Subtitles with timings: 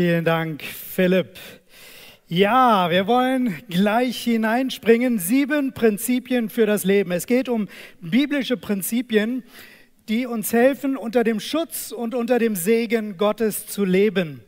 [0.00, 1.36] Vielen Dank, Philipp.
[2.26, 5.18] Ja, wir wollen gleich hineinspringen.
[5.18, 7.12] Sieben Prinzipien für das Leben.
[7.12, 7.68] Es geht um
[8.00, 9.44] biblische Prinzipien,
[10.08, 14.40] die uns helfen, unter dem Schutz und unter dem Segen Gottes zu leben.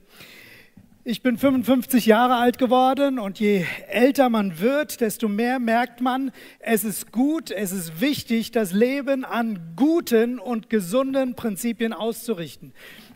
[1.05, 6.31] Ich bin 55 Jahre alt geworden und je älter man wird, desto mehr merkt man,
[6.61, 12.73] es ist gut, es ist wichtig, das Leben an guten und gesunden Prinzipien auszurichten.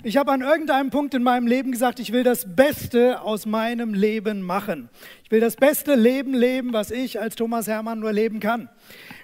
[0.06, 3.92] Ich habe an irgendeinem Punkt in meinem Leben gesagt, ich will das Beste aus meinem
[3.92, 4.88] Leben machen.
[5.24, 8.68] Ich will das beste Leben leben, was ich als Thomas Hermann nur leben kann.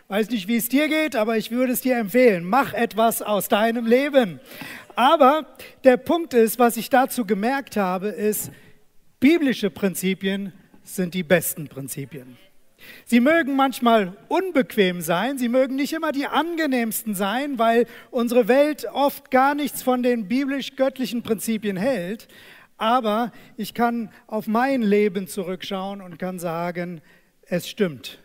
[0.09, 2.43] Weiß nicht, wie es dir geht, aber ich würde es dir empfehlen.
[2.43, 4.41] Mach etwas aus deinem Leben.
[4.97, 5.47] Aber
[5.85, 8.51] der Punkt ist, was ich dazu gemerkt habe, ist,
[9.21, 12.37] biblische Prinzipien sind die besten Prinzipien.
[13.05, 18.87] Sie mögen manchmal unbequem sein, sie mögen nicht immer die angenehmsten sein, weil unsere Welt
[18.93, 22.29] oft gar nichts von den biblisch-göttlichen Prinzipien hält.
[22.77, 27.01] Aber ich kann auf mein Leben zurückschauen und kann sagen,
[27.43, 28.19] es stimmt.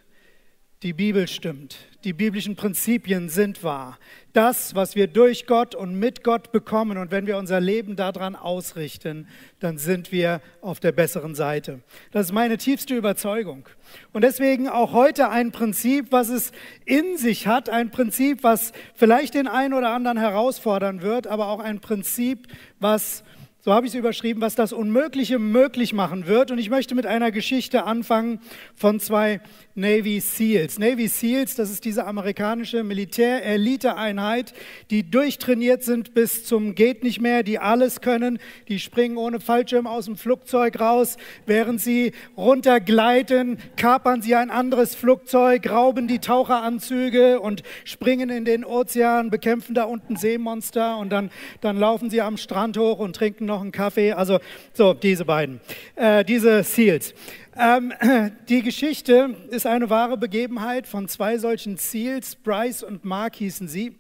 [0.84, 1.78] Die Bibel stimmt.
[2.04, 3.98] Die biblischen Prinzipien sind wahr.
[4.38, 8.36] Das, was wir durch Gott und mit Gott bekommen und wenn wir unser Leben daran
[8.36, 9.28] ausrichten,
[9.60, 11.80] dann sind wir auf der besseren Seite.
[12.12, 13.68] Das ist meine tiefste Überzeugung.
[14.14, 16.52] Und deswegen auch heute ein Prinzip, was es
[16.86, 21.60] in sich hat, ein Prinzip, was vielleicht den einen oder anderen herausfordern wird, aber auch
[21.60, 22.48] ein Prinzip,
[22.80, 23.24] was
[23.68, 26.52] so habe ich es überschrieben, was das Unmögliche möglich machen wird.
[26.52, 28.40] Und ich möchte mit einer Geschichte anfangen
[28.76, 29.42] von zwei
[29.76, 30.80] Navy SEALs.
[30.80, 34.54] Navy SEALs, das ist diese amerikanische Militär-Elite-Einheit,
[34.90, 39.86] die durchtrainiert sind bis zum geht nicht mehr, die alles können, die springen ohne Fallschirm
[39.86, 47.42] aus dem Flugzeug raus, während sie runtergleiten, kapern sie ein anderes Flugzeug, rauben die Taucheranzüge
[47.42, 51.30] und springen in den Ozean, bekämpfen da unten Seemonster und dann,
[51.60, 54.14] dann laufen sie am Strand hoch und trinken noch einen Kaffee.
[54.14, 54.40] Also
[54.74, 55.60] so, diese beiden,
[55.96, 57.14] äh, diese SEALs.
[57.58, 57.94] Ähm,
[58.50, 62.36] die Geschichte ist eine wahre Begebenheit von zwei solchen Seals.
[62.36, 63.96] Bryce und Mark hießen sie.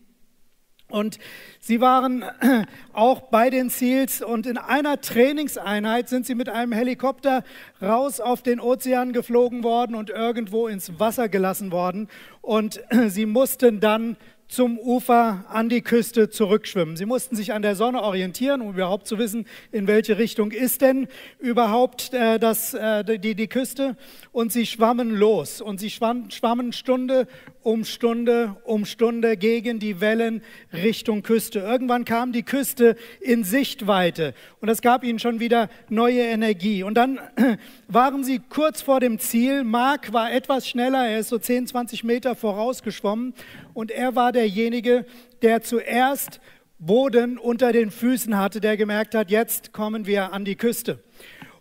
[0.90, 1.18] Und
[1.60, 2.24] sie waren
[2.94, 7.44] auch bei den Seals und in einer Trainingseinheit sind sie mit einem Helikopter
[7.82, 12.08] raus auf den Ozean geflogen worden und irgendwo ins Wasser gelassen worden.
[12.42, 14.16] Und sie mussten dann
[14.48, 16.96] zum Ufer an die Küste zurückschwimmen.
[16.96, 20.82] Sie mussten sich an der Sonne orientieren, um überhaupt zu wissen, in welche Richtung ist
[20.82, 21.08] denn
[21.40, 23.98] überhaupt äh, das, äh, die, die Küste.
[24.32, 27.28] Und sie schwammen los und sie schwammen, schwammen Stunde
[27.68, 30.42] um Stunde um Stunde gegen die Wellen
[30.72, 31.60] Richtung Küste.
[31.60, 36.84] Irgendwann kam die Küste in Sichtweite und das gab ihnen schon wieder neue Energie.
[36.84, 37.20] Und dann
[37.90, 39.66] waren sie kurz vor dem Ziel.
[39.66, 43.34] Mark war etwas schneller, er ist so 10, 20 Meter vorausgeschwommen
[43.74, 45.06] und er war derjenige,
[45.42, 46.40] der zuerst
[46.80, 51.04] Boden unter den Füßen hatte, der gemerkt hat, jetzt kommen wir an die Küste.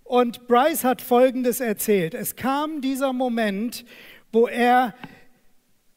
[0.04, 2.14] Und Bryce hat Folgendes erzählt.
[2.14, 3.84] Es kam dieser Moment,
[4.30, 4.94] wo er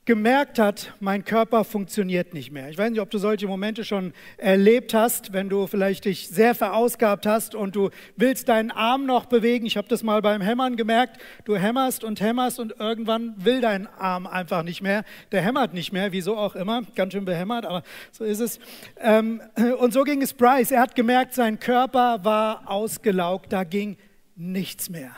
[0.09, 2.68] gemerkt hat, mein Körper funktioniert nicht mehr.
[2.70, 6.56] Ich weiß nicht, ob du solche Momente schon erlebt hast, wenn du vielleicht dich sehr
[6.56, 9.68] verausgabt hast und du willst deinen Arm noch bewegen.
[9.68, 11.22] Ich habe das mal beim Hämmern gemerkt.
[11.46, 15.03] Du hämmerst und hämmerst und irgendwann will dein Arm einfach nicht mehr.
[15.31, 16.81] Der hämmert nicht mehr, wieso auch immer.
[16.96, 18.59] Ganz schön behämmert, aber so ist es.
[19.00, 19.44] Ähm,
[19.78, 20.72] und so ging es Bryce.
[20.72, 23.96] Er hat gemerkt, sein Körper war ausgelaugt, da ging
[24.36, 25.12] nichts mehr.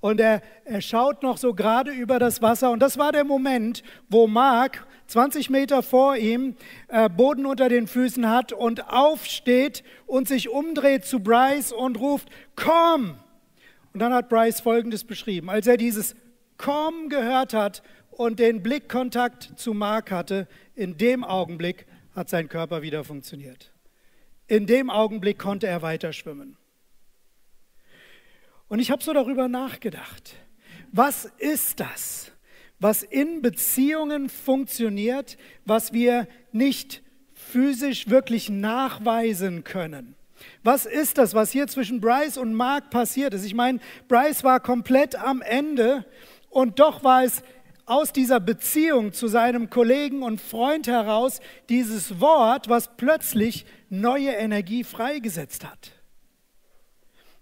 [0.00, 2.70] Und er, er schaut noch so gerade über das Wasser.
[2.70, 6.54] Und das war der Moment, wo Mark 20 Meter vor ihm
[6.88, 12.28] äh, Boden unter den Füßen hat und aufsteht und sich umdreht zu Bryce und ruft,
[12.54, 13.18] komm!
[13.92, 15.50] Und dann hat Bryce Folgendes beschrieben.
[15.50, 16.14] Als er dieses
[16.58, 22.82] Komm gehört hat und den Blickkontakt zu Mark hatte, in dem Augenblick hat sein Körper
[22.82, 23.72] wieder funktioniert.
[24.46, 26.56] In dem Augenblick konnte er weiter schwimmen.
[28.68, 30.34] Und ich habe so darüber nachgedacht.
[30.92, 32.32] Was ist das,
[32.78, 37.02] was in Beziehungen funktioniert, was wir nicht
[37.34, 40.14] physisch wirklich nachweisen können?
[40.62, 43.44] Was ist das, was hier zwischen Bryce und Mark passiert ist?
[43.44, 46.04] Ich meine, Bryce war komplett am Ende
[46.50, 47.42] und doch war es
[47.86, 54.84] aus dieser Beziehung zu seinem Kollegen und Freund heraus dieses Wort, was plötzlich neue Energie
[54.84, 55.97] freigesetzt hat.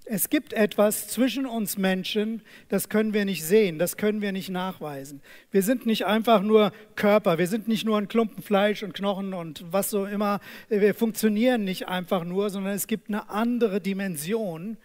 [0.08, 4.50] Es gibt etwas zwischen uns Menschen, das können wir nicht sehen, das können wir nicht
[4.50, 5.20] nachweisen.
[5.50, 9.35] Wir sind nicht einfach nur Körper, wir sind nicht nur ein Klumpen Fleisch und Knochen
[9.35, 10.38] und was so immer.
[10.69, 14.76] Wir funktionieren nicht einfach nur, sondern es gibt eine andere Dimension,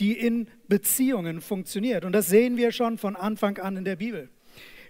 [0.00, 2.06] die in Beziehungen funktioniert.
[2.06, 4.30] Und das sehen wir schon von Anfang an in der Bibel.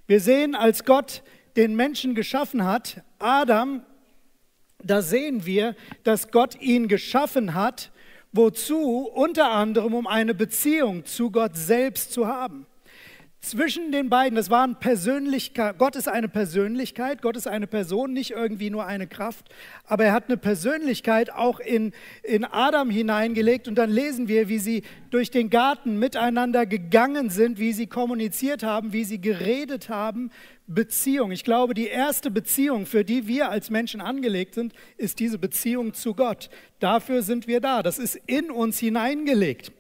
[0.07, 1.25] Wir sehen, als Gott
[1.57, 3.83] den Menschen geschaffen hat, Adam,
[4.85, 7.91] da sehen wir, dass Gott ihn geschaffen hat,
[8.33, 9.09] Wozu?
[9.13, 12.67] Unter anderem, um eine Beziehung zu Gott selbst zu haben.
[13.43, 18.33] Zwischen den beiden, das waren Persönlichkeit, Gott ist eine Persönlichkeit, Gott ist eine Person, nicht
[18.33, 19.49] irgendwie nur eine Kraft,
[19.87, 21.93] aber er hat eine Persönlichkeit auch in,
[22.23, 27.59] in Adam hineingelegt und dann lesen wir, wie sie durch den Garten miteinander gegangen sind,
[27.59, 30.31] wie sie kommuniziert haben, wie sie geredet haben,
[30.67, 31.33] Beziehung.
[31.33, 35.95] Ich glaube, die erste Beziehung, für die wir als Menschen angelegt sind, ist diese Beziehung
[35.95, 36.51] zu Gott.
[36.79, 39.73] Dafür sind wir da, das ist in uns hineingelegt.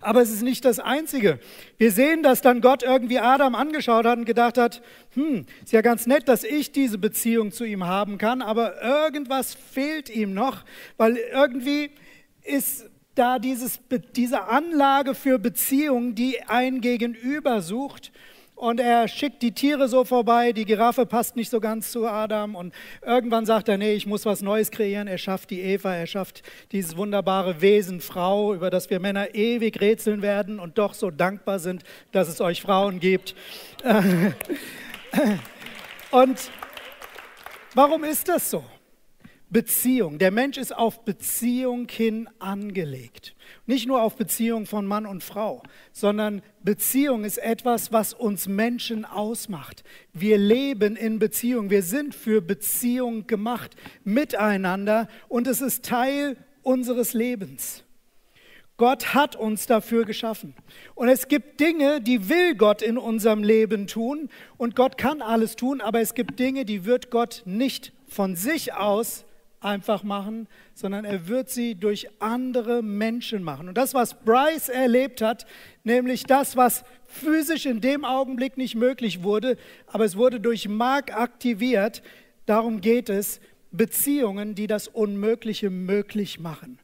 [0.00, 1.38] Aber es ist nicht das Einzige.
[1.76, 4.82] Wir sehen, dass dann Gott irgendwie Adam angeschaut hat und gedacht hat,
[5.14, 9.54] hm, ist ja ganz nett, dass ich diese Beziehung zu ihm haben kann, aber irgendwas
[9.54, 10.64] fehlt ihm noch,
[10.96, 11.90] weil irgendwie
[12.44, 13.80] ist da dieses,
[14.14, 18.12] diese Anlage für Beziehung, die ein Gegenüber sucht
[18.58, 22.56] und er schickt die Tiere so vorbei, die Giraffe passt nicht so ganz zu Adam
[22.56, 22.74] und
[23.06, 25.06] irgendwann sagt er, nee, ich muss was Neues kreieren.
[25.06, 29.80] Er schafft die Eva, er schafft dieses wunderbare Wesen Frau, über das wir Männer ewig
[29.80, 33.36] rätseln werden und doch so dankbar sind, dass es euch Frauen gibt.
[36.10, 36.50] und
[37.74, 38.64] warum ist das so?
[39.50, 40.18] Beziehung.
[40.18, 43.34] Der Mensch ist auf Beziehung hin angelegt.
[43.66, 45.62] Nicht nur auf Beziehung von Mann und Frau,
[45.92, 49.84] sondern Beziehung ist etwas, was uns Menschen ausmacht.
[50.12, 51.70] Wir leben in Beziehung.
[51.70, 53.74] Wir sind für Beziehung gemacht
[54.04, 57.84] miteinander und es ist Teil unseres Lebens.
[58.76, 60.54] Gott hat uns dafür geschaffen.
[60.94, 64.28] Und es gibt Dinge, die will Gott in unserem Leben tun.
[64.56, 68.74] Und Gott kann alles tun, aber es gibt Dinge, die wird Gott nicht von sich
[68.74, 69.24] aus
[69.60, 73.68] einfach machen, sondern er wird sie durch andere Menschen machen.
[73.68, 75.46] Und das, was Bryce erlebt hat,
[75.84, 79.56] nämlich das, was physisch in dem Augenblick nicht möglich wurde,
[79.86, 82.02] aber es wurde durch Mark aktiviert,
[82.46, 83.40] darum geht es,
[83.70, 86.78] Beziehungen, die das Unmögliche möglich machen.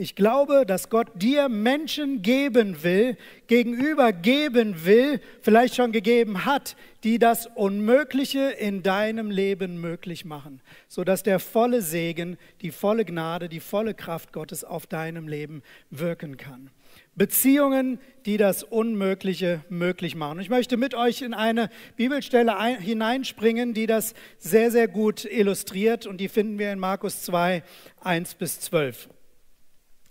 [0.00, 3.18] Ich glaube, dass Gott dir Menschen geben will,
[3.48, 6.74] gegenüber geben will, vielleicht schon gegeben hat,
[7.04, 13.50] die das Unmögliche in deinem Leben möglich machen, sodass der volle Segen, die volle Gnade,
[13.50, 16.70] die volle Kraft Gottes auf deinem Leben wirken kann.
[17.14, 20.40] Beziehungen, die das Unmögliche möglich machen.
[20.40, 26.22] Ich möchte mit euch in eine Bibelstelle hineinspringen, die das sehr, sehr gut illustriert und
[26.22, 27.62] die finden wir in Markus 2,
[28.00, 29.10] 1 bis 12.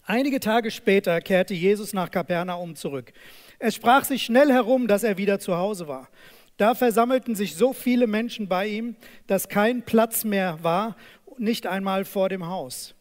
[0.09, 3.13] Einige Tage später kehrte Jesus nach Kapernaum zurück.
[3.59, 6.09] Es sprach sich schnell herum, dass er wieder zu Hause war.
[6.57, 8.95] Da versammelten sich so viele Menschen bei ihm,
[9.27, 10.95] dass kein Platz mehr war,
[11.37, 12.95] nicht einmal vor dem Haus.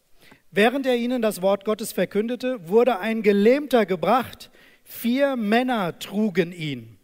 [0.51, 4.51] Während er ihnen das Wort Gottes verkündete, wurde ein Gelähmter gebracht.
[4.85, 6.99] Vier Männer trugen ihn.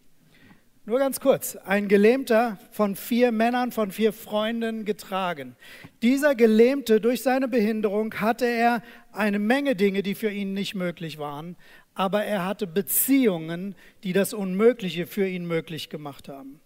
[0.87, 5.55] Nur ganz kurz, ein Gelähmter von vier Männern, von vier Freunden getragen.
[6.03, 8.83] Dieser Gelähmte, durch seine Behinderung, hatte er
[9.17, 11.55] eine Menge Dinge, die für ihn nicht möglich waren,
[11.93, 16.59] aber er hatte Beziehungen, die das Unmögliche für ihn möglich gemacht haben.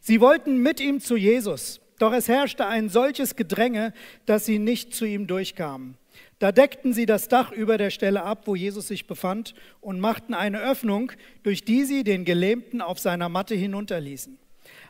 [0.00, 3.92] Sie wollten mit ihm zu Jesus, doch es herrschte ein solches Gedränge,
[4.26, 5.96] dass sie nicht zu ihm durchkamen.
[6.38, 10.34] Da deckten sie das Dach über der Stelle ab, wo Jesus sich befand, und machten
[10.34, 11.12] eine Öffnung,
[11.44, 14.38] durch die sie den Gelähmten auf seiner Matte hinunterließen.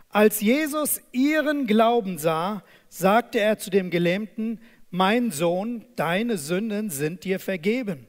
[0.09, 4.61] Als Jesus ihren Glauben sah, sagte er zu dem Gelähmten,
[4.93, 8.06] mein Sohn, deine Sünden sind dir vergeben.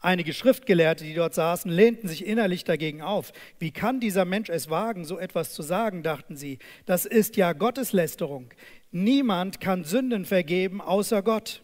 [0.00, 3.32] Einige Schriftgelehrte, die dort saßen, lehnten sich innerlich dagegen auf.
[3.58, 6.60] Wie kann dieser Mensch es wagen, so etwas zu sagen, dachten sie.
[6.86, 8.50] Das ist ja Gotteslästerung.
[8.92, 11.62] Niemand kann Sünden vergeben außer Gott.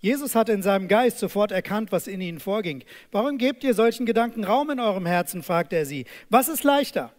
[0.00, 2.82] Jesus hatte in seinem Geist sofort erkannt, was in ihnen vorging.
[3.12, 5.44] Warum gebt ihr solchen Gedanken Raum in eurem Herzen?
[5.44, 6.06] fragte er sie.
[6.28, 7.12] Was ist leichter?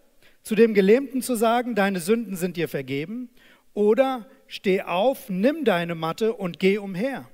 [0.44, 3.30] Zu dem Gelähmten zu sagen, deine Sünden sind dir vergeben?
[3.74, 7.30] Oder steh auf, nimm deine Matte und geh umher.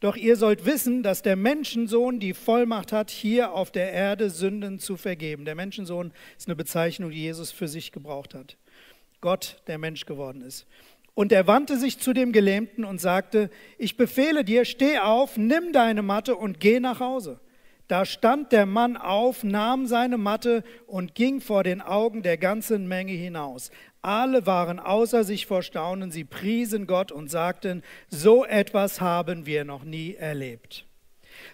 [0.00, 4.78] Doch ihr sollt wissen, dass der Menschensohn die Vollmacht hat, hier auf der Erde Sünden
[4.78, 5.46] zu vergeben.
[5.46, 8.58] Der Menschensohn ist eine Bezeichnung, die Jesus für sich gebraucht hat.
[9.22, 10.66] Gott, der Mensch geworden ist.
[11.14, 15.72] Und er wandte sich zu dem Gelähmten und sagte, ich befehle dir, steh auf, nimm
[15.72, 17.40] deine Matte und geh nach Hause.
[17.94, 22.88] Da stand der Mann auf, nahm seine Matte und ging vor den Augen der ganzen
[22.88, 23.70] Menge hinaus.
[24.02, 29.64] Alle waren außer sich vor Staunen, sie priesen Gott und sagten, so etwas haben wir
[29.64, 30.86] noch nie erlebt.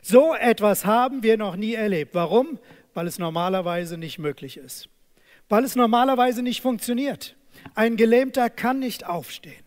[0.00, 2.14] So etwas haben wir noch nie erlebt.
[2.14, 2.59] Warum?
[2.94, 4.88] Weil es normalerweise nicht möglich ist.
[5.50, 7.37] Weil es normalerweise nicht funktioniert.
[7.75, 9.60] Ein Gelähmter kann nicht aufstehen.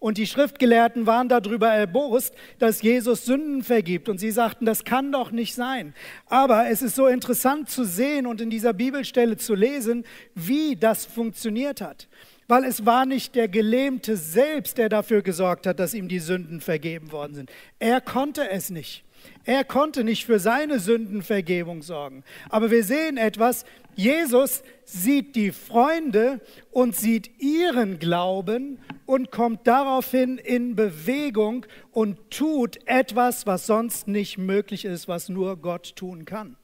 [0.00, 4.08] Und die Schriftgelehrten waren darüber erbost, dass Jesus Sünden vergibt.
[4.08, 5.94] Und sie sagten, das kann doch nicht sein.
[6.26, 11.04] Aber es ist so interessant zu sehen und in dieser Bibelstelle zu lesen, wie das
[11.04, 12.08] funktioniert hat.
[12.48, 16.60] Weil es war nicht der Gelähmte selbst, der dafür gesorgt hat, dass ihm die Sünden
[16.60, 17.50] vergeben worden sind.
[17.78, 19.04] Er konnte es nicht.
[19.44, 22.24] Er konnte nicht für seine Sündenvergebung sorgen.
[22.48, 23.64] Aber wir sehen etwas,
[23.94, 26.40] Jesus sieht die Freunde
[26.70, 34.38] und sieht ihren Glauben und kommt daraufhin in Bewegung und tut etwas, was sonst nicht
[34.38, 36.56] möglich ist, was nur Gott tun kann.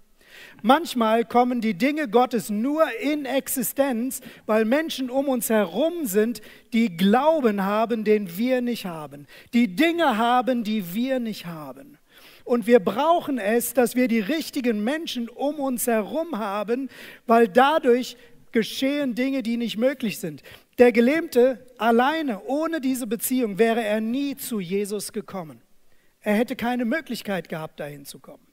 [0.62, 6.40] Manchmal kommen die Dinge Gottes nur in Existenz, weil Menschen um uns herum sind,
[6.72, 11.98] die Glauben haben, den wir nicht haben, die Dinge haben, die wir nicht haben.
[12.44, 16.90] Und wir brauchen es, dass wir die richtigen Menschen um uns herum haben,
[17.26, 18.16] weil dadurch
[18.52, 20.42] geschehen Dinge, die nicht möglich sind.
[20.78, 25.60] Der Gelähmte alleine, ohne diese Beziehung, wäre er nie zu Jesus gekommen.
[26.20, 28.46] Er hätte keine Möglichkeit gehabt, dahin zu kommen.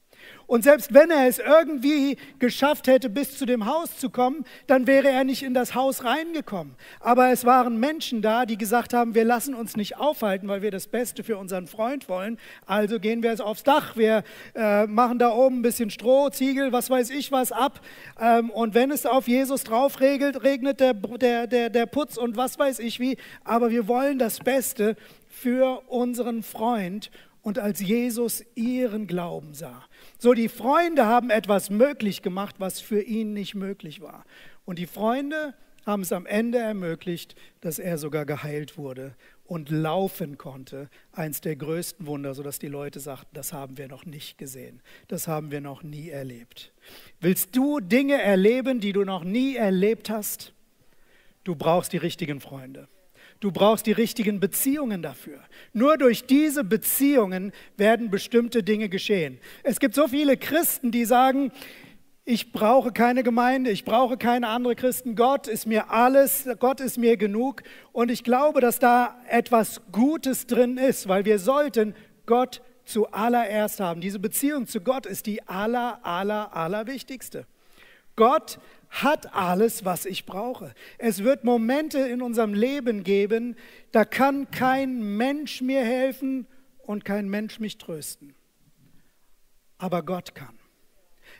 [0.48, 4.86] Und selbst wenn er es irgendwie geschafft hätte, bis zu dem Haus zu kommen, dann
[4.86, 6.76] wäre er nicht in das Haus reingekommen.
[7.00, 10.72] Aber es waren Menschen da, die gesagt haben, wir lassen uns nicht aufhalten, weil wir
[10.72, 12.38] das Beste für unseren Freund wollen.
[12.66, 14.24] Also gehen wir jetzt aufs Dach, wir
[14.56, 17.80] äh, machen da oben ein bisschen Stroh, Ziegel, was weiß ich was ab.
[18.20, 22.36] Ähm, und wenn es auf Jesus drauf regelt, regnet der, der, der, der Putz und
[22.38, 23.18] was weiß ich wie.
[23.44, 24.96] Aber wir wollen das Beste
[25.30, 27.10] für unseren Freund.
[27.42, 29.84] Und als Jesus ihren Glauben sah,
[30.22, 34.24] so, die Freunde haben etwas möglich gemacht, was für ihn nicht möglich war.
[34.66, 40.38] Und die Freunde haben es am Ende ermöglicht, dass er sogar geheilt wurde und laufen
[40.38, 40.92] konnte.
[41.12, 45.28] Eins der größten Wunder, sodass die Leute sagten, das haben wir noch nicht gesehen, das
[45.28, 46.72] haben wir noch nie erlebt.
[47.20, 50.54] Willst du Dinge erleben, die du noch nie erlebt hast?
[51.44, 52.88] Du brauchst die richtigen Freunde.
[53.42, 55.40] Du brauchst die richtigen Beziehungen dafür.
[55.74, 59.40] Nur durch diese Beziehungen werden bestimmte Dinge geschehen.
[59.64, 61.52] Es gibt so viele Christen, die sagen,
[62.24, 65.16] ich brauche keine Gemeinde, ich brauche keine andere Christen.
[65.16, 67.64] Gott ist mir alles, Gott ist mir genug.
[67.92, 71.96] Und ich glaube, dass da etwas Gutes drin ist, weil wir sollten
[72.28, 74.02] Gott zuallererst haben.
[74.02, 77.48] Diese Beziehung zu Gott ist die aller, aller, aller wichtigste.
[78.16, 78.60] Gott
[78.92, 80.74] hat alles, was ich brauche.
[80.98, 83.56] Es wird Momente in unserem Leben geben,
[83.92, 86.46] da kann kein Mensch mir helfen
[86.84, 88.36] und kein Mensch mich trösten.
[89.78, 90.60] Aber Gott kann.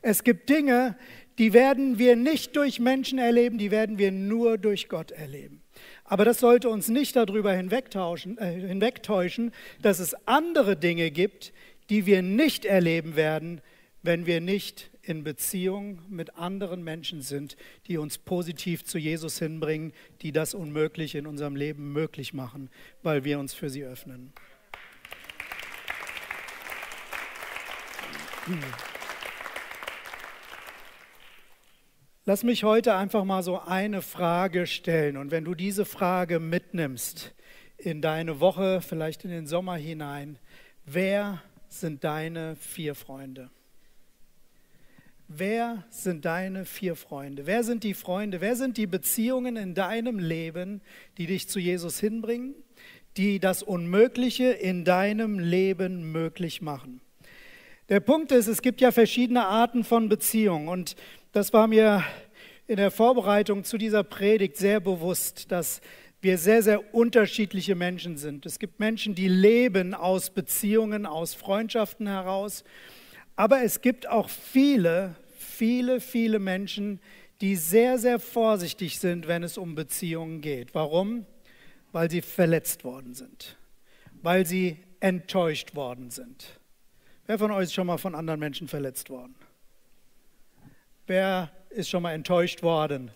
[0.02, 0.98] Es gibt Dinge,
[1.38, 5.62] die werden wir nicht durch Menschen erleben, die werden wir nur durch Gott erleben.
[6.06, 11.54] Aber das sollte uns nicht darüber hinwegtäuschen, äh, hinwegtäuschen, dass es andere Dinge gibt,
[11.90, 13.62] die wir nicht erleben werden,
[14.04, 19.94] wenn wir nicht in Beziehung mit anderen Menschen sind, die uns positiv zu Jesus hinbringen,
[20.22, 22.70] die das Unmögliche in unserem Leben möglich machen,
[23.04, 24.34] weil wir uns für sie öffnen.
[32.26, 35.18] Lass mich heute einfach mal so eine Frage stellen.
[35.18, 37.34] Und wenn du diese Frage mitnimmst
[37.78, 40.38] in deine Woche, vielleicht in den Sommer hinein,
[40.86, 43.50] wer sind deine vier Freunde?
[45.34, 47.46] Wer sind deine vier Freunde?
[47.46, 48.42] Wer sind die Freunde?
[48.42, 50.82] Wer sind die Beziehungen in deinem Leben,
[51.18, 52.54] die dich zu Jesus hinbringen,
[53.16, 57.00] die das Unmögliche in deinem Leben möglich machen?
[57.88, 60.98] Der Punkt ist, es gibt ja verschiedene Arten von Beziehungen und
[61.32, 62.04] das war mir
[62.68, 65.80] in der Vorbereitung zu dieser Predigt sehr bewusst, dass
[66.20, 68.46] wir sehr, sehr unterschiedliche Menschen sind.
[68.46, 72.66] Es gibt Menschen, die leben aus Beziehungen, aus Freundschaften heraus.
[73.38, 75.16] Aber es gibt auch viele,
[75.62, 77.00] viele, viele Menschen,
[77.40, 80.74] die sehr, sehr vorsichtig sind, wenn es um Beziehungen geht.
[80.74, 81.28] Warum?
[81.92, 83.58] Weil sie verletzt worden sind,
[84.24, 86.60] weil sie enttäuscht worden sind.
[87.28, 89.36] Wer von euch ist schon mal von anderen Menschen verletzt worden?
[91.06, 93.12] Wer ist schon mal enttäuscht worden?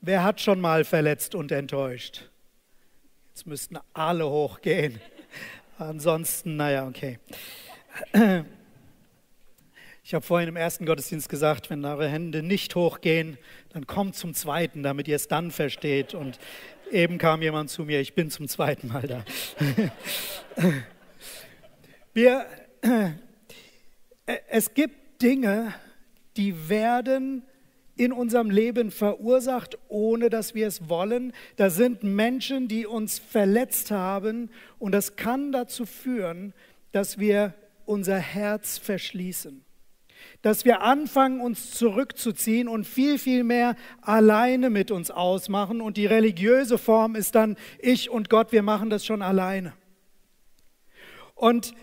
[0.00, 2.28] Wer hat schon mal verletzt und enttäuscht?
[3.28, 5.00] Jetzt müssten alle hochgehen.
[5.78, 7.20] Ansonsten, naja, okay.
[10.08, 13.36] Ich habe vorhin im ersten Gottesdienst gesagt, wenn eure Hände nicht hochgehen,
[13.74, 16.14] dann kommt zum zweiten, damit ihr es dann versteht.
[16.14, 16.38] Und
[16.90, 19.22] eben kam jemand zu mir, ich bin zum zweiten Mal da.
[22.14, 22.46] Wir,
[24.48, 25.74] es gibt Dinge,
[26.38, 27.42] die werden
[27.94, 31.34] in unserem Leben verursacht, ohne dass wir es wollen.
[31.56, 34.48] Da sind Menschen, die uns verletzt haben
[34.78, 36.54] und das kann dazu führen,
[36.92, 37.52] dass wir
[37.84, 39.67] unser Herz verschließen
[40.42, 45.80] dass wir anfangen, uns zurückzuziehen und viel, viel mehr alleine mit uns ausmachen.
[45.80, 49.72] Und die religiöse Form ist dann ich und Gott, wir machen das schon alleine.
[51.34, 51.74] Und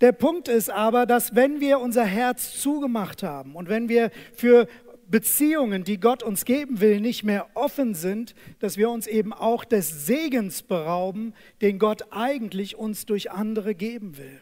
[0.00, 4.68] der Punkt ist aber, dass wenn wir unser Herz zugemacht haben und wenn wir für
[5.08, 9.64] Beziehungen, die Gott uns geben will, nicht mehr offen sind, dass wir uns eben auch
[9.64, 11.32] des Segens berauben,
[11.62, 14.40] den Gott eigentlich uns durch andere geben will.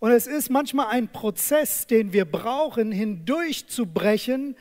[0.00, 4.54] Und es ist manchmal ein Prozess, den wir brauchen, hindurchzubrechen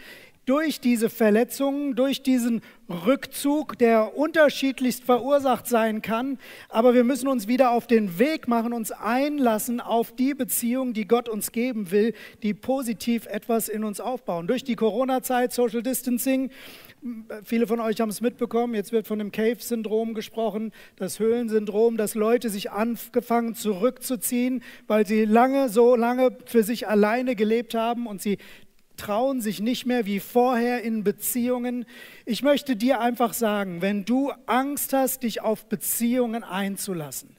[0.47, 6.39] durch diese Verletzungen, durch diesen Rückzug, der unterschiedlichst verursacht sein kann.
[6.69, 11.05] Aber wir müssen uns wieder auf den Weg machen, uns einlassen auf die Beziehung, die
[11.05, 12.13] Gott uns geben will,
[12.43, 14.47] die positiv etwas in uns aufbauen.
[14.47, 16.49] Durch die Corona-Zeit, Social Distancing,
[17.43, 22.15] Viele von euch haben es mitbekommen, jetzt wird von dem Cave-Syndrom gesprochen, das Höhlensyndrom, dass
[22.15, 28.21] Leute sich angefangen zurückzuziehen, weil sie lange, so lange für sich alleine gelebt haben und
[28.21, 28.37] sie
[28.97, 31.85] trauen sich nicht mehr wie vorher in Beziehungen.
[32.25, 37.37] Ich möchte dir einfach sagen, wenn du Angst hast, dich auf Beziehungen einzulassen,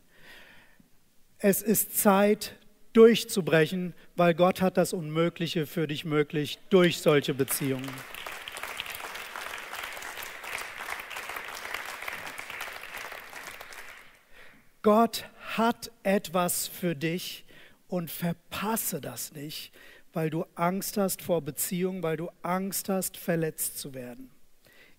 [1.39, 2.57] es ist Zeit
[2.93, 7.89] durchzubrechen, weil Gott hat das Unmögliche für dich möglich durch solche Beziehungen.
[14.89, 17.45] Gott hat etwas für dich
[17.89, 19.71] und verpasse das nicht,
[20.15, 24.31] weil du Angst hast vor Beziehungen, weil du Angst hast, verletzt zu werden.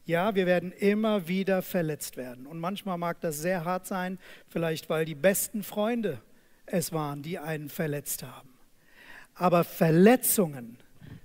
[0.05, 2.46] Ja, wir werden immer wieder verletzt werden.
[2.46, 6.22] Und manchmal mag das sehr hart sein, vielleicht weil die besten Freunde
[6.67, 8.53] es waren, die einen verletzt haben.
[9.34, 10.77] Aber Verletzungen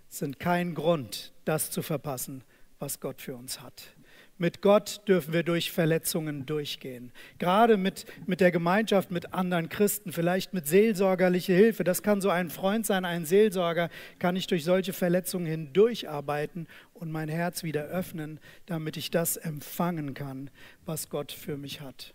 [0.08, 2.42] sind kein Grund, das zu verpassen,
[2.78, 3.94] was Gott für uns hat.
[4.36, 7.12] Mit Gott dürfen wir durch Verletzungen durchgehen.
[7.38, 11.84] Gerade mit, mit der Gemeinschaft, mit anderen Christen, vielleicht mit seelsorgerlicher Hilfe.
[11.84, 17.12] Das kann so ein Freund sein, ein Seelsorger, kann ich durch solche Verletzungen hindurcharbeiten und
[17.12, 20.50] mein Herz wieder öffnen, damit ich das empfangen kann,
[20.84, 22.12] was Gott für mich hat.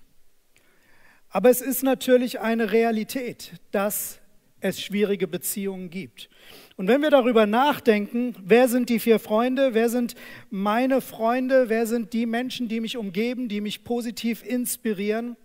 [1.30, 4.20] Aber es ist natürlich eine Realität, dass
[4.62, 6.30] es schwierige Beziehungen gibt.
[6.78, 10.16] Und wenn wir darüber nachdenken, wer sind die vier Freunde, wer sind
[10.50, 15.36] meine Freunde, wer sind die Menschen, die mich umgeben, die mich positiv inspirieren,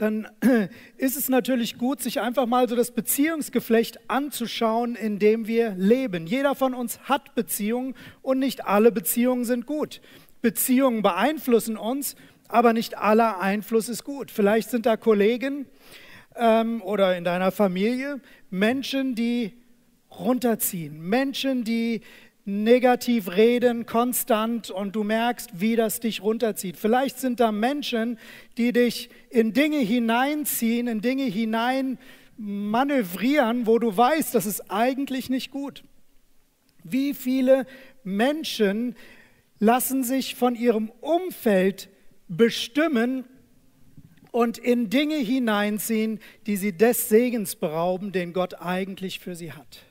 [0.00, 0.28] dann
[0.96, 6.26] ist es natürlich gut, sich einfach mal so das Beziehungsgeflecht anzuschauen, in dem wir leben.
[6.26, 10.00] Jeder von uns hat Beziehungen und nicht alle Beziehungen sind gut.
[10.40, 12.16] Beziehungen beeinflussen uns,
[12.48, 14.30] aber nicht aller Einfluss ist gut.
[14.30, 15.66] Vielleicht sind da Kollegen,
[16.40, 19.52] ähm, oder in deiner Familie Menschen, die
[20.10, 22.00] runterziehen, Menschen, die
[22.44, 26.76] negativ reden, konstant und du merkst, wie das dich runterzieht.
[26.76, 28.18] Vielleicht sind da Menschen,
[28.56, 31.98] die dich in Dinge hineinziehen, in Dinge hinein
[32.36, 35.84] manövrieren, wo du weißt, das ist eigentlich nicht gut.
[36.82, 37.66] Wie viele
[38.02, 38.96] Menschen
[39.58, 41.90] lassen sich von ihrem Umfeld
[42.26, 43.24] bestimmen
[44.32, 49.84] und in Dinge hineinziehen, die sie des Segens berauben, den Gott eigentlich für sie hat.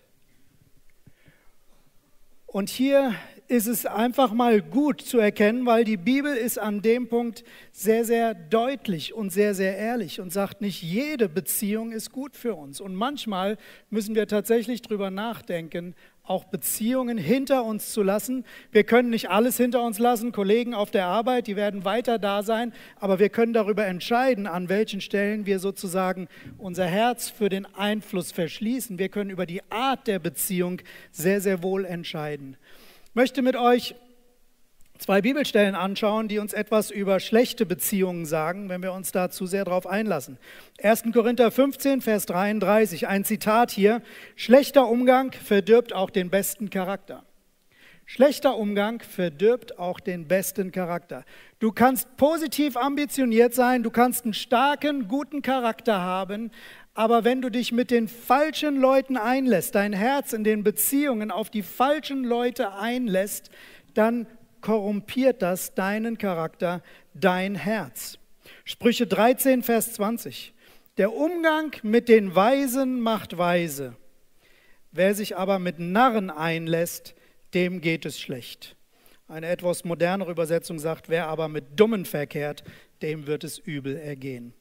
[2.45, 3.13] Und hier
[3.47, 8.06] ist es einfach mal gut zu erkennen, weil die Bibel ist an dem Punkt sehr,
[8.06, 12.80] sehr deutlich und sehr, sehr ehrlich und sagt, nicht jede Beziehung ist gut für uns.
[12.80, 13.58] Und manchmal
[13.89, 15.95] müssen wir tatsächlich darüber nachdenken,
[16.30, 18.46] auch Beziehungen hinter uns zu lassen.
[18.72, 20.32] Wir können nicht alles hinter uns lassen.
[20.32, 24.70] Kollegen auf der Arbeit, die werden weiter da sein, aber wir können darüber entscheiden, an
[24.70, 26.28] welchen Stellen wir sozusagen
[26.60, 29.00] unser Herz für den Einfluss verschließen.
[29.00, 32.58] Wir können über die Art der Beziehung sehr, sehr wohl entscheiden.
[33.08, 33.96] Ich möchte mit euch
[35.00, 39.48] zwei Bibelstellen anschauen, die uns etwas über schlechte Beziehungen sagen, wenn wir uns da zu
[39.48, 40.38] sehr darauf einlassen.
[40.84, 41.06] 1.
[41.14, 44.02] Korinther 15, Vers 33, ein Zitat hier.
[44.36, 47.24] Schlechter Umgang verdirbt auch den besten Charakter.
[48.06, 51.24] Schlechter Umgang verdirbt auch den besten Charakter.
[51.60, 56.50] Du kannst positiv ambitioniert sein, du kannst einen starken, guten Charakter haben,
[56.96, 61.52] aber wenn du dich mit den falschen Leuten einlässt, dein Herz in den Beziehungen auf
[61.52, 63.52] die falschen Leute einlässt,
[63.94, 64.26] dann
[64.62, 66.82] korrumpiert das deinen Charakter,
[67.13, 68.19] dein Herz.
[68.65, 70.54] Sprüche 13, Vers 20.
[70.98, 73.95] Der Umgang mit den Weisen macht weise.
[74.91, 77.15] Wer sich aber mit Narren einlässt,
[77.54, 78.76] dem geht es schlecht.
[79.28, 82.63] Eine etwas modernere Übersetzung sagt, wer aber mit Dummen verkehrt,
[83.02, 84.54] dem wird es übel ergehen.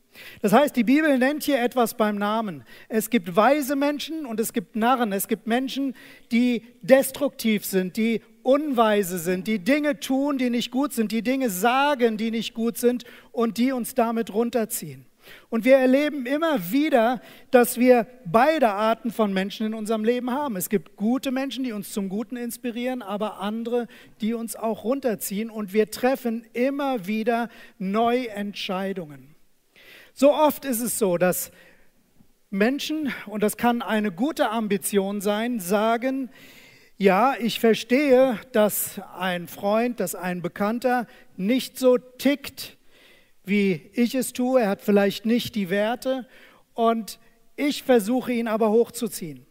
[0.43, 2.65] Das heißt, die Bibel nennt hier etwas beim Namen.
[2.89, 5.13] Es gibt weise Menschen und es gibt Narren.
[5.13, 5.95] Es gibt Menschen,
[6.33, 11.51] die destruktiv sind, die unweise sind, die Dinge tun, die nicht gut sind, die Dinge
[11.51, 15.05] sagen, die nicht gut sind und die uns damit runterziehen.
[15.51, 20.57] Und wir erleben immer wieder, dass wir beide Arten von Menschen in unserem Leben haben.
[20.57, 23.87] Es gibt gute Menschen, die uns zum Guten inspirieren, aber andere,
[24.23, 25.51] die uns auch runterziehen.
[25.51, 29.35] Und wir treffen immer wieder neue Entscheidungen.
[30.15, 31.53] So oft ist es so, dass
[32.49, 36.31] Menschen, und das kann eine gute Ambition sein, sagen,
[36.99, 41.07] ja, ich verstehe, dass ein Freund, dass ein Bekannter
[41.37, 42.77] nicht so tickt,
[43.45, 44.63] wie ich es tue.
[44.63, 46.27] Er hat vielleicht nicht die Werte
[46.75, 47.21] und
[47.55, 49.47] ich versuche ihn aber hochzuziehen.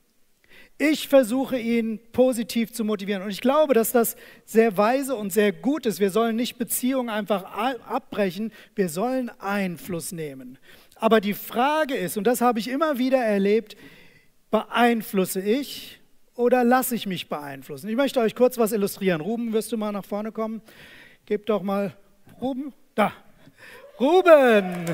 [0.78, 3.24] Ich versuche ihn positiv zu motivieren.
[3.24, 6.02] Und ich glaube, dass das sehr weise und sehr gut ist.
[6.02, 10.60] Wir sollen nicht Beziehungen einfach abbrechen, wir sollen Einfluss nehmen.
[10.96, 13.78] Aber die Frage ist, und das habe ich immer wieder erlebt,
[14.52, 16.00] beeinflusse ich
[16.38, 17.90] oder lasse ich mich beeinflussen?
[17.90, 19.22] Ich möchte euch kurz was illustrieren.
[19.22, 20.62] Ruben, wirst du mal nach vorne kommen?
[21.26, 21.98] Gib doch mal
[22.40, 22.74] Ruben.
[22.96, 23.12] Da.
[24.00, 24.86] Ruben!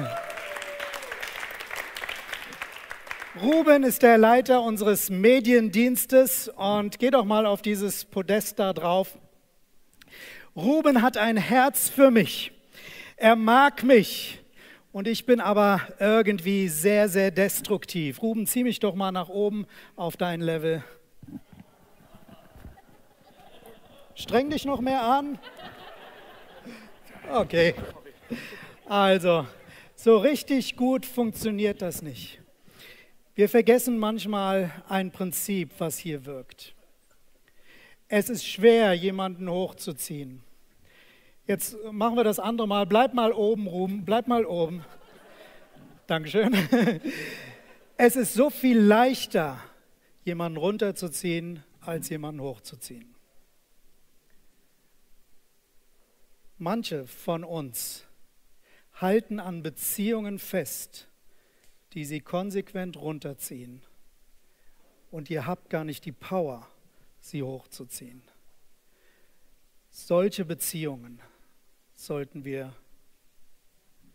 [3.42, 9.18] Ruben ist der Leiter unseres Mediendienstes und geh doch mal auf dieses Podest da drauf.
[10.56, 12.52] Ruben hat ein Herz für mich.
[13.18, 14.40] Er mag mich
[14.94, 18.22] und ich bin aber irgendwie sehr, sehr destruktiv.
[18.22, 20.84] Ruben, zieh mich doch mal nach oben auf dein Level.
[24.16, 25.40] Streng dich noch mehr an.
[27.32, 27.74] Okay.
[28.88, 29.48] Also,
[29.96, 32.40] so richtig gut funktioniert das nicht.
[33.34, 36.76] Wir vergessen manchmal ein Prinzip, was hier wirkt.
[38.08, 40.44] Es ist schwer, jemanden hochzuziehen.
[41.48, 42.86] Jetzt machen wir das andere Mal.
[42.86, 44.86] Bleib mal oben, Ruben, bleib mal oben.
[46.06, 46.56] Dankeschön.
[47.98, 49.60] Es ist so viel leichter,
[50.24, 53.13] jemanden runterzuziehen, als jemanden hochzuziehen.
[56.64, 58.06] Manche von uns
[58.94, 61.10] halten an Beziehungen fest,
[61.92, 63.82] die sie konsequent runterziehen.
[65.12, 66.66] Und ihr habt gar nicht die Power,
[67.20, 68.22] sie hochzuziehen.
[69.92, 71.22] Solche Beziehungen
[71.96, 72.74] sollten wir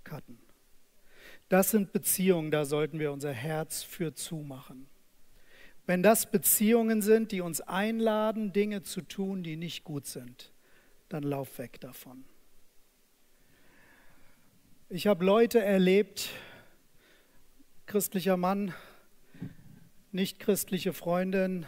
[0.02, 0.38] cutten.
[1.50, 4.88] Das sind Beziehungen, da sollten wir unser Herz für zumachen.
[5.84, 10.50] Wenn das Beziehungen sind, die uns einladen, Dinge zu tun, die nicht gut sind,
[11.10, 12.24] dann lauf weg davon.
[14.90, 16.30] Ich habe Leute erlebt,
[17.84, 18.72] christlicher Mann,
[20.12, 21.66] nicht christliche Freundin.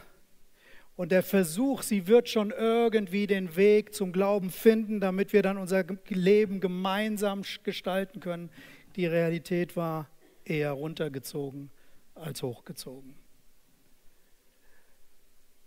[0.96, 5.58] Und der Versuch, sie wird schon irgendwie den Weg zum Glauben finden, damit wir dann
[5.58, 8.48] unser Leben gemeinsam gestalten können.
[8.96, 10.08] Die Realität war
[10.46, 11.70] eher runtergezogen
[12.14, 13.16] als hochgezogen.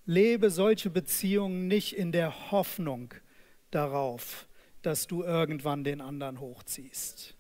[0.07, 3.13] Lebe solche Beziehungen nicht in der Hoffnung
[3.69, 4.47] darauf,
[4.81, 7.37] dass du irgendwann den anderen hochziehst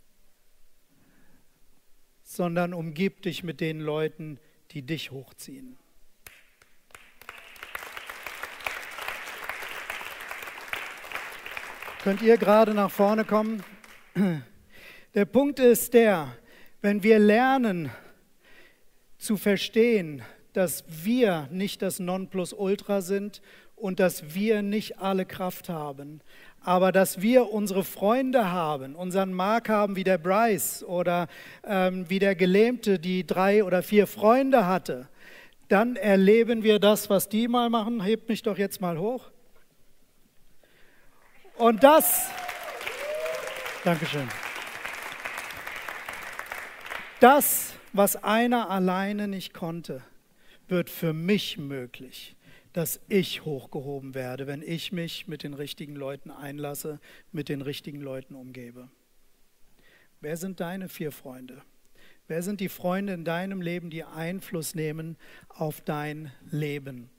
[2.35, 4.39] sondern umgib dich mit den Leuten,
[4.71, 5.77] die dich hochziehen.
[12.03, 13.63] Könnt ihr gerade nach vorne kommen?
[15.13, 16.35] Der Punkt ist der,
[16.81, 17.91] wenn wir lernen
[19.17, 23.41] zu verstehen, dass wir nicht das Nonplusultra sind
[23.75, 26.21] und dass wir nicht alle Kraft haben,
[26.63, 31.27] aber dass wir unsere Freunde haben, unseren Mark haben wie der Bryce oder
[31.65, 35.09] ähm, wie der Gelähmte, die drei oder vier Freunde hatte,
[35.67, 38.01] dann erleben wir das, was die mal machen.
[38.01, 39.31] Hebt mich doch jetzt mal hoch.
[41.57, 42.29] Und das,
[43.83, 44.27] Dankeschön.
[47.19, 50.01] Das, was einer alleine nicht konnte,
[50.67, 52.35] wird für mich möglich
[52.73, 56.99] dass ich hochgehoben werde, wenn ich mich mit den richtigen Leuten einlasse,
[57.31, 58.89] mit den richtigen Leuten umgebe.
[60.21, 61.61] Wer sind deine vier Freunde?
[62.27, 65.17] Wer sind die Freunde in deinem Leben, die Einfluss nehmen
[65.49, 67.09] auf dein Leben?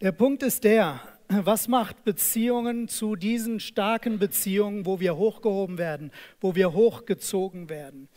[0.00, 6.12] Der Punkt ist der, was macht Beziehungen zu diesen starken Beziehungen, wo wir hochgehoben werden,
[6.40, 8.08] wo wir hochgezogen werden?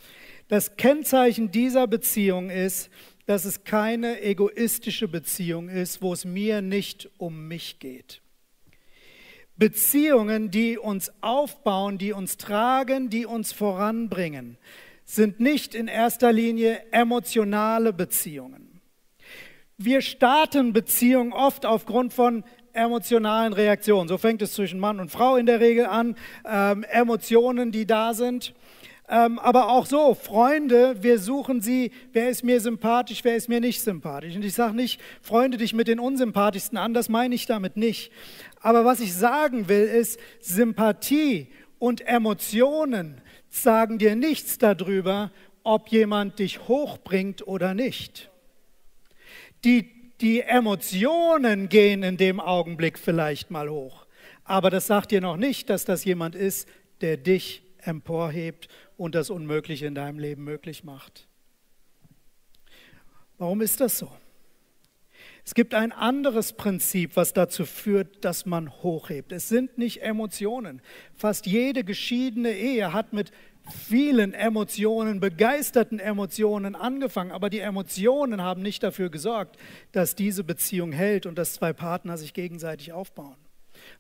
[0.48, 2.90] Das Kennzeichen dieser Beziehung ist,
[3.26, 8.22] dass es keine egoistische Beziehung ist, wo es mir nicht um mich geht.
[9.58, 14.58] Beziehungen, die uns aufbauen, die uns tragen, die uns voranbringen,
[15.06, 18.82] sind nicht in erster Linie emotionale Beziehungen.
[19.78, 24.08] Wir starten Beziehungen oft aufgrund von emotionalen Reaktionen.
[24.08, 26.16] So fängt es zwischen Mann und Frau in der Regel an.
[26.46, 28.54] Ähm, Emotionen, die da sind.
[29.14, 33.60] Ähm, aber auch so, Freunde, wir suchen sie, wer ist mir sympathisch, wer ist mir
[33.60, 34.38] nicht sympathisch.
[34.38, 38.10] Und ich sage nicht, freunde dich mit den unsympathischsten an, das meine ich damit nicht.
[38.62, 43.20] Aber was ich sagen will, ist, Sympathie und Emotionen
[43.50, 45.32] sagen dir nichts darüber,
[45.64, 48.30] ob jemand dich hochbringt oder nicht.
[49.66, 54.06] Die, die Emotionen gehen in dem Augenblick vielleicht mal hoch.
[54.46, 56.66] Aber das sagt dir noch nicht, dass das jemand ist,
[57.02, 58.70] der dich emporhebt
[59.02, 61.28] und das Unmögliche in deinem Leben möglich macht.
[63.40, 64.12] Warum ist das so?
[65.44, 69.32] Es gibt ein anderes Prinzip, was dazu führt, dass man hochhebt.
[69.32, 70.84] Es sind nicht Emotionen.
[71.16, 73.32] Fast jede geschiedene Ehe hat mit
[73.88, 79.58] vielen Emotionen, begeisterten Emotionen angefangen, aber die Emotionen haben nicht dafür gesorgt,
[79.94, 83.38] dass diese Beziehung hält und dass zwei Partner sich gegenseitig aufbauen.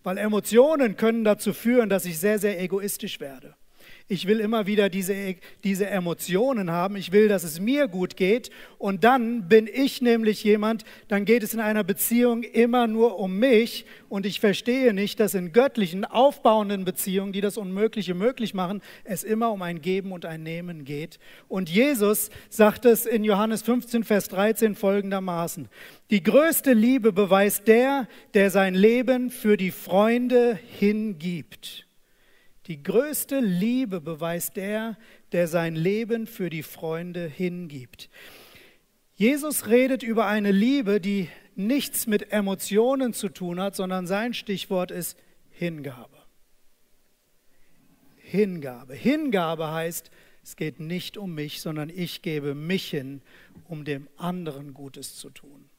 [0.03, 3.55] Weil Emotionen können dazu führen, dass ich sehr, sehr egoistisch werde.
[4.11, 6.97] Ich will immer wieder diese, diese Emotionen haben.
[6.97, 8.49] Ich will, dass es mir gut geht.
[8.77, 13.39] Und dann bin ich nämlich jemand, dann geht es in einer Beziehung immer nur um
[13.39, 13.85] mich.
[14.09, 19.23] Und ich verstehe nicht, dass in göttlichen, aufbauenden Beziehungen, die das Unmögliche möglich machen, es
[19.23, 21.17] immer um ein Geben und ein Nehmen geht.
[21.47, 25.69] Und Jesus sagt es in Johannes 15, Vers 13 folgendermaßen.
[26.09, 31.87] Die größte Liebe beweist der, der sein Leben für die Freunde hingibt.
[32.67, 34.97] Die größte Liebe beweist der,
[35.31, 38.09] der sein Leben für die Freunde hingibt.
[39.15, 44.91] Jesus redet über eine Liebe, die nichts mit Emotionen zu tun hat, sondern sein Stichwort
[44.91, 45.17] ist
[45.49, 46.17] Hingabe.
[48.17, 48.93] Hingabe.
[48.93, 50.11] Hingabe heißt,
[50.43, 53.21] es geht nicht um mich, sondern ich gebe mich hin,
[53.67, 55.70] um dem anderen Gutes zu tun.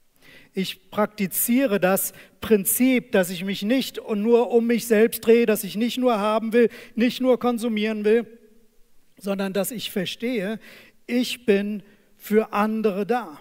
[0.54, 5.76] Ich praktiziere das Prinzip, dass ich mich nicht nur um mich selbst drehe, dass ich
[5.76, 8.26] nicht nur haben will, nicht nur konsumieren will,
[9.16, 10.58] sondern dass ich verstehe,
[11.06, 11.82] ich bin
[12.16, 13.40] für andere da.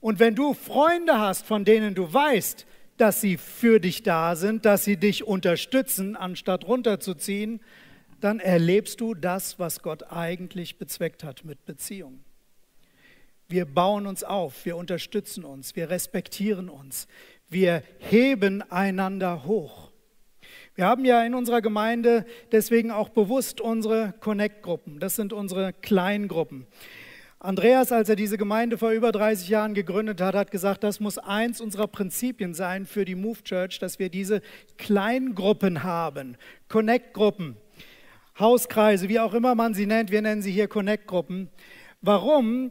[0.00, 4.66] Und wenn du Freunde hast, von denen du weißt, dass sie für dich da sind,
[4.66, 7.60] dass sie dich unterstützen, anstatt runterzuziehen,
[8.20, 12.22] dann erlebst du das, was Gott eigentlich bezweckt hat mit Beziehungen.
[13.50, 17.08] Wir bauen uns auf, wir unterstützen uns, wir respektieren uns,
[17.48, 19.90] wir heben einander hoch.
[20.76, 25.00] Wir haben ja in unserer Gemeinde deswegen auch bewusst unsere Connect-Gruppen.
[25.00, 26.68] Das sind unsere Kleingruppen.
[27.40, 31.18] Andreas, als er diese Gemeinde vor über 30 Jahren gegründet hat, hat gesagt, das muss
[31.18, 34.42] eins unserer Prinzipien sein für die Move Church, dass wir diese
[34.78, 36.36] Kleingruppen haben,
[36.68, 37.56] Connect-Gruppen,
[38.38, 40.12] Hauskreise, wie auch immer man sie nennt.
[40.12, 41.48] Wir nennen sie hier Connect-Gruppen.
[42.00, 42.70] Warum?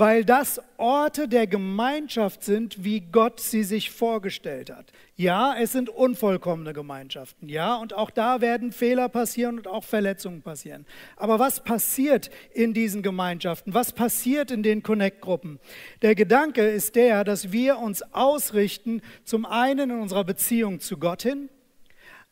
[0.00, 4.86] Weil das Orte der Gemeinschaft sind, wie Gott sie sich vorgestellt hat.
[5.14, 7.50] Ja, es sind unvollkommene Gemeinschaften.
[7.50, 10.86] Ja, und auch da werden Fehler passieren und auch Verletzungen passieren.
[11.16, 13.74] Aber was passiert in diesen Gemeinschaften?
[13.74, 15.60] Was passiert in den Connect-Gruppen?
[16.00, 21.22] Der Gedanke ist der, dass wir uns ausrichten, zum einen in unserer Beziehung zu Gott
[21.22, 21.50] hin,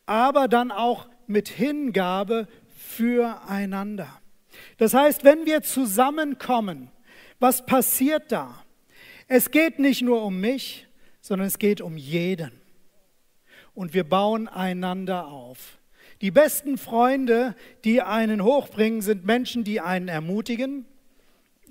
[0.07, 4.09] aber dann auch mit Hingabe füreinander.
[4.79, 6.91] Das heißt, wenn wir zusammenkommen,
[7.39, 8.65] was passiert da?
[9.27, 10.87] Es geht nicht nur um mich,
[11.21, 12.53] sondern es geht um jeden.
[13.75, 15.79] Und wir bauen einander auf.
[16.21, 20.85] Die besten Freunde, die einen hochbringen, sind Menschen, die einen ermutigen,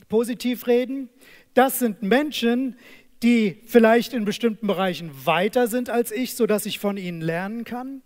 [0.08, 1.10] positiv reden.
[1.54, 2.78] Das sind Menschen,
[3.24, 8.02] die vielleicht in bestimmten Bereichen weiter sind als ich, sodass ich von ihnen lernen kann.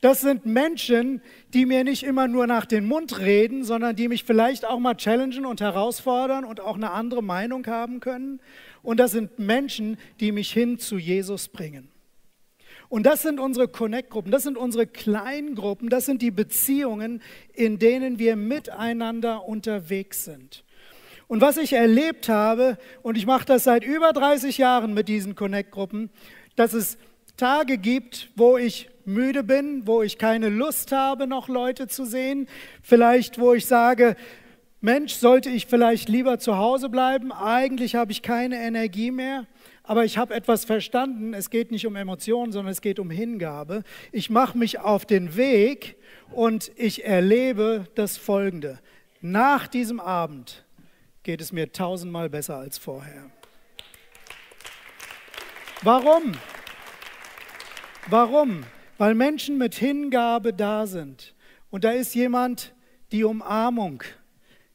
[0.00, 4.24] Das sind Menschen, die mir nicht immer nur nach den Mund reden, sondern die mich
[4.24, 8.40] vielleicht auch mal challengen und herausfordern und auch eine andere Meinung haben können.
[8.82, 11.88] Und das sind Menschen, die mich hin zu Jesus bringen.
[12.88, 18.18] Und das sind unsere Connect-Gruppen, das sind unsere Kleingruppen, das sind die Beziehungen, in denen
[18.18, 20.64] wir miteinander unterwegs sind.
[21.26, 25.34] Und was ich erlebt habe, und ich mache das seit über 30 Jahren mit diesen
[25.34, 26.10] Connect-Gruppen,
[26.56, 26.98] dass es
[27.36, 32.48] Tage gibt, wo ich müde bin, wo ich keine Lust habe, noch Leute zu sehen,
[32.82, 34.16] vielleicht wo ich sage,
[34.80, 39.46] Mensch, sollte ich vielleicht lieber zu Hause bleiben, eigentlich habe ich keine Energie mehr,
[39.82, 43.82] aber ich habe etwas verstanden, es geht nicht um Emotionen, sondern es geht um Hingabe.
[44.12, 45.96] Ich mache mich auf den Weg
[46.32, 48.78] und ich erlebe das Folgende.
[49.20, 50.64] Nach diesem Abend
[51.22, 53.30] geht es mir tausendmal besser als vorher.
[55.82, 56.32] Warum?
[58.08, 58.64] Warum?
[58.98, 61.34] Weil Menschen mit Hingabe da sind.
[61.70, 62.74] Und da ist jemand,
[63.10, 64.02] die Umarmung,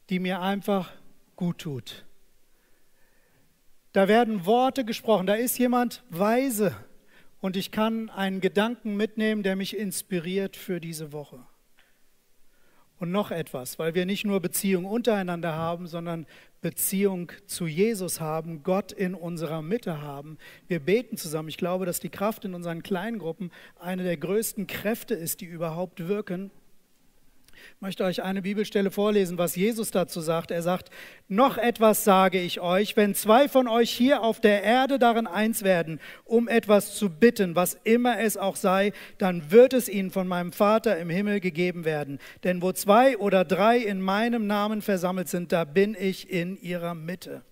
[0.10, 0.92] die mir einfach
[1.36, 2.06] gut tut.
[3.94, 6.76] Da werden Worte gesprochen, da ist jemand weise
[7.42, 11.40] und ich kann einen Gedanken mitnehmen, der mich inspiriert für diese Woche.
[13.00, 16.28] Und noch etwas, weil wir nicht nur Beziehung untereinander haben, sondern
[16.62, 20.38] Beziehung zu Jesus haben, Gott in unserer Mitte haben.
[20.68, 21.50] Wir beten zusammen.
[21.50, 26.08] Ich glaube, dass die Kraft in unseren Kleingruppen eine der größten Kräfte ist, die überhaupt
[26.08, 26.52] wirken.
[27.76, 30.52] Ich möchte euch eine Bibelstelle vorlesen, was Jesus dazu sagt.
[30.52, 30.90] Er sagt,
[31.28, 35.64] noch etwas sage ich euch, wenn zwei von euch hier auf der Erde darin eins
[35.64, 40.28] werden, um etwas zu bitten, was immer es auch sei, dann wird es ihnen von
[40.28, 42.20] meinem Vater im Himmel gegeben werden.
[42.44, 46.96] Denn wo zwei oder drei in meinem Namen versammelt sind, da bin ich in ihrer
[46.96, 47.44] Mitte.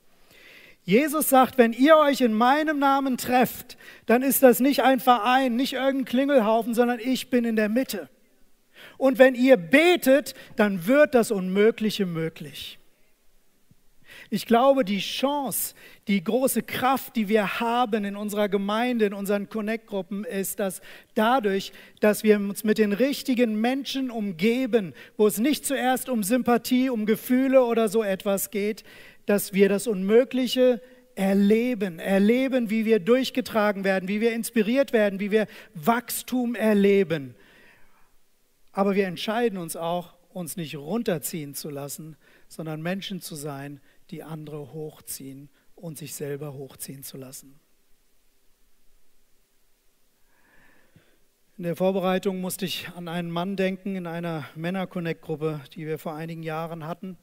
[0.88, 5.58] Jesus sagt, wenn ihr euch in meinem Namen trefft, dann ist das nicht ein Verein,
[5.58, 8.08] nicht irgendein Klingelhaufen, sondern ich bin in der Mitte.
[8.98, 12.80] Und wenn ihr betet, dann wird das Unmögliche möglich.
[14.30, 15.74] Ich glaube, die Chance,
[16.08, 20.82] die große Kraft, die wir haben in unserer Gemeinde, in unseren Connect-Gruppen, ist, dass
[21.16, 26.90] dadurch, dass wir uns mit den richtigen Menschen umgeben, wo es nicht zuerst um Sympathie,
[26.90, 28.84] um Gefühle oder so etwas geht,
[29.26, 30.82] dass wir das Unmögliche
[31.16, 37.34] erleben, erleben, wie wir durchgetragen werden, wie wir inspiriert werden, wie wir Wachstum erleben.
[38.78, 42.16] Aber wir entscheiden uns auch, uns nicht runterziehen zu lassen,
[42.48, 43.80] sondern Menschen zu sein,
[44.12, 47.60] die andere hochziehen und sich selber hochziehen zu lassen.
[51.58, 56.14] In der Vorbereitung musste ich an einen Mann denken in einer Männer-Connect-Gruppe, die wir vor
[56.14, 57.18] einigen Jahren hatten.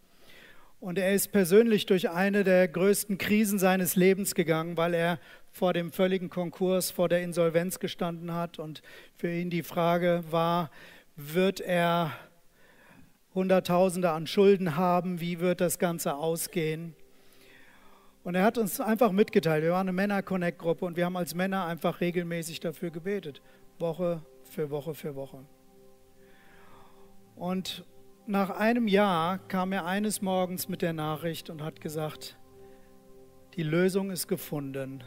[0.81, 5.21] Und er ist persönlich durch eine der größten Krisen seines Lebens gegangen, weil er
[5.53, 8.59] vor dem völligen Konkurs, vor der Insolvenz gestanden hat.
[8.59, 8.83] Und
[9.17, 10.73] für ihn die Frage war,
[11.16, 12.12] wird er
[13.35, 16.94] Hunderttausende an Schulden haben, wie wird das Ganze ausgehen.
[18.22, 21.66] Und er hat uns einfach mitgeteilt, wir waren eine Männer-Connect-Gruppe und wir haben als Männer
[21.66, 23.42] einfach regelmäßig dafür gebetet,
[23.79, 25.44] Woche für Woche für Woche.
[27.37, 27.85] Und
[28.27, 32.38] nach einem Jahr kam er eines Morgens mit der Nachricht und hat gesagt,
[33.57, 35.05] die Lösung ist gefunden,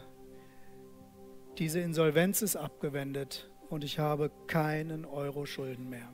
[1.58, 6.08] diese Insolvenz ist abgewendet und ich habe keinen Euro Schulden mehr.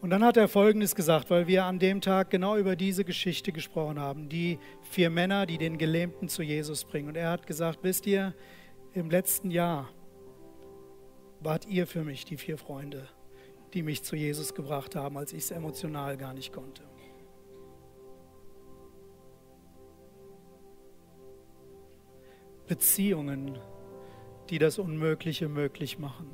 [0.00, 3.52] Und dann hat er Folgendes gesagt, weil wir an dem Tag genau über diese Geschichte
[3.52, 7.08] gesprochen haben, die vier Männer, die den Gelähmten zu Jesus bringen.
[7.08, 8.34] Und er hat gesagt, wisst ihr,
[8.94, 9.90] im letzten Jahr
[11.40, 13.08] wart ihr für mich die vier Freunde,
[13.74, 16.82] die mich zu Jesus gebracht haben, als ich es emotional gar nicht konnte.
[22.66, 23.58] Beziehungen,
[24.50, 26.30] die das Unmögliche möglich machen.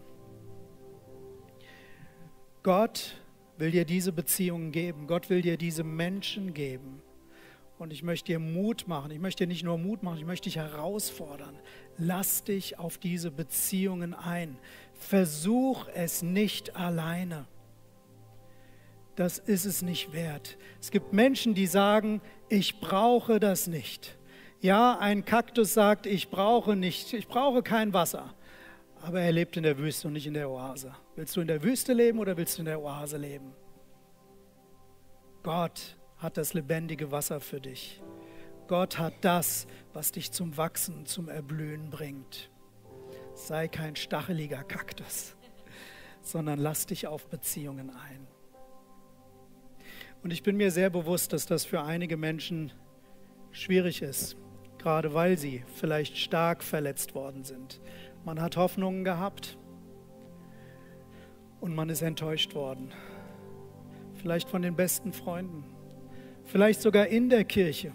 [2.62, 3.16] Gott
[3.58, 5.06] will dir diese Beziehungen geben.
[5.06, 7.02] Gott will dir diese Menschen geben.
[7.78, 9.10] Und ich möchte dir Mut machen.
[9.10, 11.54] Ich möchte dir nicht nur Mut machen, ich möchte dich herausfordern.
[11.98, 14.58] Lass dich auf diese Beziehungen ein.
[14.94, 17.46] Versuch es nicht alleine.
[19.14, 20.56] Das ist es nicht wert.
[20.80, 24.16] Es gibt Menschen, die sagen, ich brauche das nicht.
[24.60, 28.34] Ja, ein Kaktus sagt, ich brauche nicht, ich brauche kein Wasser
[29.06, 30.92] aber er lebt in der Wüste und nicht in der Oase.
[31.14, 33.52] Willst du in der Wüste leben oder willst du in der Oase leben?
[35.44, 38.02] Gott hat das lebendige Wasser für dich.
[38.66, 42.50] Gott hat das, was dich zum Wachsen, zum Erblühen bringt.
[43.34, 45.36] Sei kein stacheliger Kaktus,
[46.20, 48.26] sondern lass dich auf Beziehungen ein.
[50.24, 52.72] Und ich bin mir sehr bewusst, dass das für einige Menschen
[53.52, 54.36] schwierig ist,
[54.86, 57.80] gerade weil sie vielleicht stark verletzt worden sind,
[58.24, 59.58] man hat Hoffnungen gehabt
[61.60, 62.92] und man ist enttäuscht worden.
[64.14, 65.64] Vielleicht von den besten Freunden,
[66.44, 67.94] vielleicht sogar in der Kirche,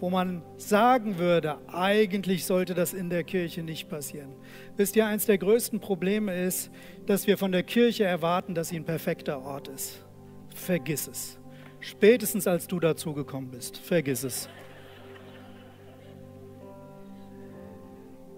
[0.00, 4.34] wo man sagen würde, eigentlich sollte das in der Kirche nicht passieren.
[4.76, 6.68] Wisst ihr, eines der größten Probleme ist,
[7.06, 10.04] dass wir von der Kirche erwarten, dass sie ein perfekter Ort ist.
[10.52, 11.38] Vergiss es.
[11.78, 14.48] Spätestens als du dazugekommen bist, vergiss es.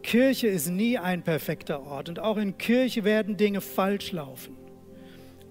[0.07, 4.57] Kirche ist nie ein perfekter Ort und auch in Kirche werden Dinge falsch laufen.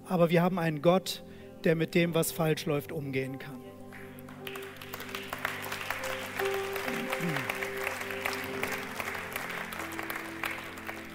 [0.08, 1.22] Aber wir haben einen Gott,
[1.64, 3.60] der mit dem, was falsch läuft, umgehen kann.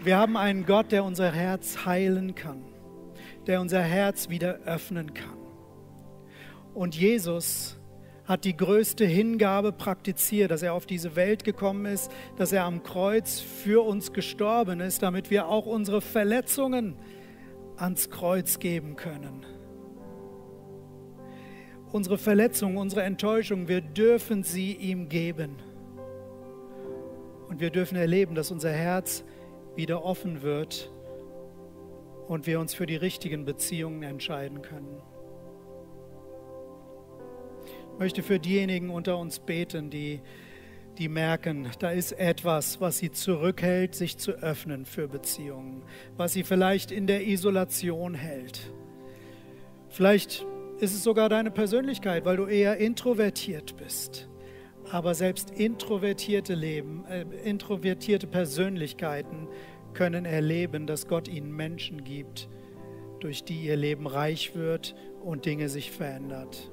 [0.03, 2.63] Wir haben einen Gott, der unser Herz heilen kann,
[3.47, 5.39] der unser Herz wieder öffnen kann.
[6.75, 7.80] Und Jesus
[8.25, 12.83] hat die größte Hingabe praktiziert, dass er auf diese Welt gekommen ist, dass er am
[12.83, 16.95] Kreuz für uns gestorben ist, damit wir auch unsere Verletzungen
[17.77, 19.45] ans Kreuz geben können.
[21.91, 25.57] Unsere Verletzungen, unsere Enttäuschung, wir dürfen sie ihm geben.
[27.49, 29.25] Und wir dürfen erleben, dass unser Herz
[29.75, 30.89] wieder offen wird
[32.27, 35.01] und wir uns für die richtigen Beziehungen entscheiden können
[37.99, 40.21] möchte für diejenigen unter uns beten, die,
[40.97, 45.83] die merken, da ist etwas, was sie zurückhält, sich zu öffnen für Beziehungen,
[46.17, 48.71] was sie vielleicht in der Isolation hält.
[49.89, 50.45] Vielleicht
[50.79, 54.27] ist es sogar deine Persönlichkeit, weil du eher introvertiert bist.
[54.91, 59.47] Aber selbst introvertierte Leben, äh, introvertierte Persönlichkeiten
[59.93, 62.49] können erleben, dass Gott ihnen Menschen gibt,
[63.19, 66.70] durch die ihr Leben reich wird und Dinge sich verändert.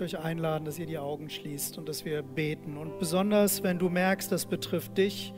[0.00, 2.78] Möchte euch einladen, dass ihr die Augen schließt und dass wir beten.
[2.78, 5.34] Und besonders, wenn du merkst, das betrifft dich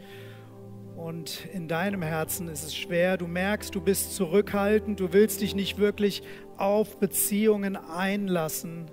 [0.96, 5.56] und in deinem Herzen ist es schwer, du merkst, du bist zurückhaltend, du willst dich
[5.56, 6.22] nicht wirklich
[6.58, 8.90] auf Beziehungen einlassen,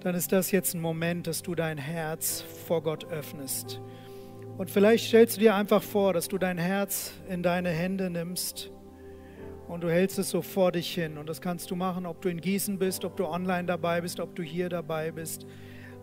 [0.00, 3.80] dann ist das jetzt ein Moment, dass du dein Herz vor Gott öffnest.
[4.58, 8.70] Und vielleicht stellst du dir einfach vor, dass du dein Herz in deine Hände nimmst
[9.68, 11.18] und du hältst es so vor dich hin.
[11.18, 14.20] Und das kannst du machen, ob du in Gießen bist, ob du online dabei bist,
[14.20, 15.46] ob du hier dabei bist.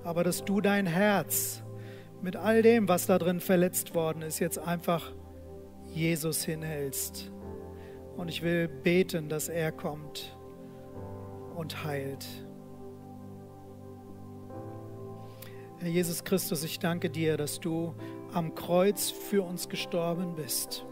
[0.03, 1.63] Aber dass du dein Herz
[2.21, 5.11] mit all dem, was da drin verletzt worden ist, jetzt einfach
[5.93, 7.31] Jesus hinhältst.
[8.17, 10.37] Und ich will beten, dass er kommt
[11.55, 12.25] und heilt.
[15.79, 17.93] Herr Jesus Christus, ich danke dir, dass du
[18.33, 20.85] am Kreuz für uns gestorben bist.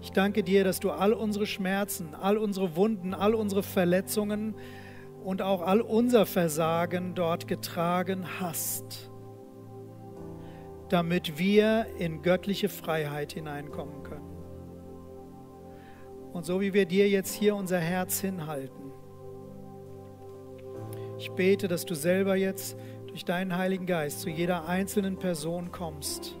[0.00, 4.54] Ich danke dir, dass du all unsere Schmerzen, all unsere Wunden, all unsere Verletzungen
[5.24, 9.10] und auch all unser Versagen dort getragen hast,
[10.88, 14.36] damit wir in göttliche Freiheit hineinkommen können.
[16.32, 18.92] Und so wie wir dir jetzt hier unser Herz hinhalten,
[21.18, 22.76] ich bete, dass du selber jetzt
[23.08, 26.36] durch deinen Heiligen Geist zu jeder einzelnen Person kommst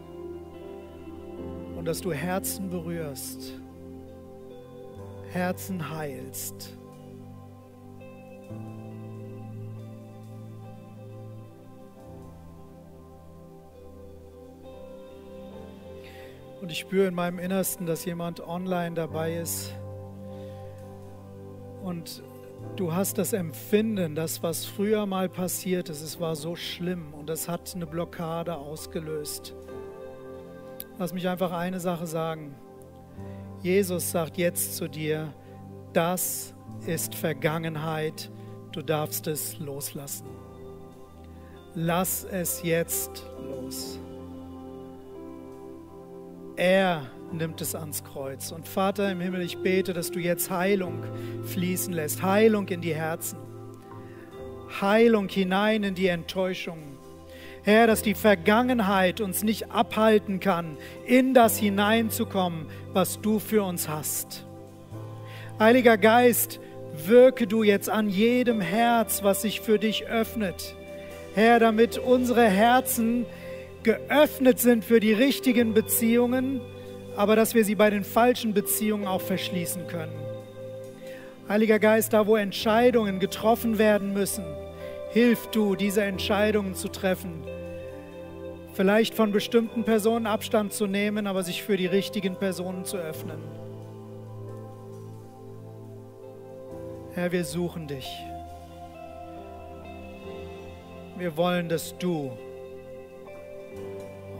[1.88, 3.58] dass du Herzen berührst,
[5.30, 6.76] Herzen heilst.
[16.60, 19.72] Und ich spüre in meinem Innersten, dass jemand online dabei ist
[21.82, 22.22] und
[22.76, 27.30] du hast das Empfinden, das, was früher mal passiert ist, es war so schlimm und
[27.30, 29.54] das hat eine Blockade ausgelöst.
[30.98, 32.54] Lass mich einfach eine Sache sagen.
[33.62, 35.32] Jesus sagt jetzt zu dir,
[35.92, 36.54] das
[36.86, 38.30] ist Vergangenheit,
[38.72, 40.26] du darfst es loslassen.
[41.74, 44.00] Lass es jetzt los.
[46.56, 48.50] Er nimmt es ans Kreuz.
[48.50, 51.04] Und Vater im Himmel, ich bete, dass du jetzt Heilung
[51.44, 53.38] fließen lässt, Heilung in die Herzen,
[54.80, 56.78] Heilung hinein in die Enttäuschung.
[57.68, 62.64] Herr, dass die Vergangenheit uns nicht abhalten kann, in das hineinzukommen,
[62.94, 64.46] was du für uns hast.
[65.58, 66.60] Heiliger Geist,
[67.06, 70.74] wirke du jetzt an jedem Herz, was sich für dich öffnet.
[71.34, 73.26] Herr, damit unsere Herzen
[73.82, 76.62] geöffnet sind für die richtigen Beziehungen,
[77.16, 80.18] aber dass wir sie bei den falschen Beziehungen auch verschließen können.
[81.50, 84.44] Heiliger Geist, da wo Entscheidungen getroffen werden müssen,
[85.10, 87.57] hilf du, diese Entscheidungen zu treffen.
[88.78, 93.40] Vielleicht von bestimmten Personen Abstand zu nehmen, aber sich für die richtigen Personen zu öffnen.
[97.12, 98.08] Herr, wir suchen dich.
[101.16, 102.30] Wir wollen, dass du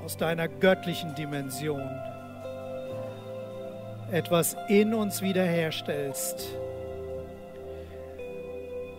[0.05, 1.91] aus deiner göttlichen Dimension
[4.13, 6.47] etwas in uns wiederherstellst,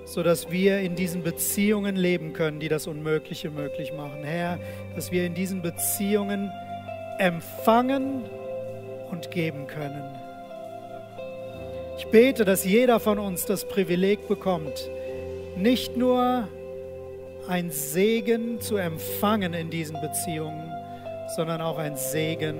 [0.09, 4.23] sodass wir in diesen Beziehungen leben können, die das Unmögliche möglich machen.
[4.23, 4.57] Herr,
[4.95, 6.51] dass wir in diesen Beziehungen
[7.19, 8.23] empfangen
[9.11, 10.03] und geben können.
[11.99, 14.89] Ich bete, dass jeder von uns das Privileg bekommt,
[15.55, 16.47] nicht nur
[17.47, 20.71] ein Segen zu empfangen in diesen Beziehungen,
[21.35, 22.57] sondern auch ein Segen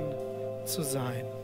[0.66, 1.39] zu sein.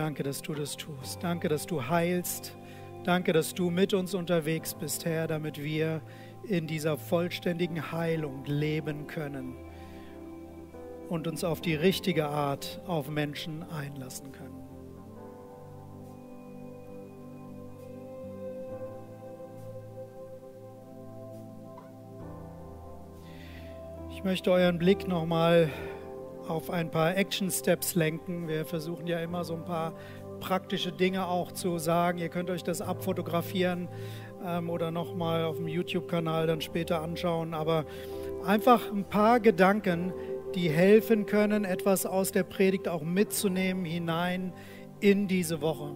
[0.00, 1.22] Danke, dass du das tust.
[1.22, 2.56] Danke, dass du heilst.
[3.04, 6.00] Danke, dass du mit uns unterwegs bist, Herr, damit wir
[6.42, 9.56] in dieser vollständigen Heilung leben können
[11.10, 14.56] und uns auf die richtige Art auf Menschen einlassen können.
[24.08, 25.68] Ich möchte euren Blick nochmal
[26.50, 28.48] auf ein paar Action Steps lenken.
[28.48, 29.94] Wir versuchen ja immer so ein paar
[30.40, 32.18] praktische Dinge auch zu sagen.
[32.18, 33.88] Ihr könnt euch das abfotografieren
[34.44, 37.54] ähm, oder nochmal auf dem YouTube-Kanal dann später anschauen.
[37.54, 37.84] Aber
[38.44, 40.12] einfach ein paar Gedanken,
[40.54, 44.52] die helfen können, etwas aus der Predigt auch mitzunehmen hinein
[44.98, 45.94] in diese Woche.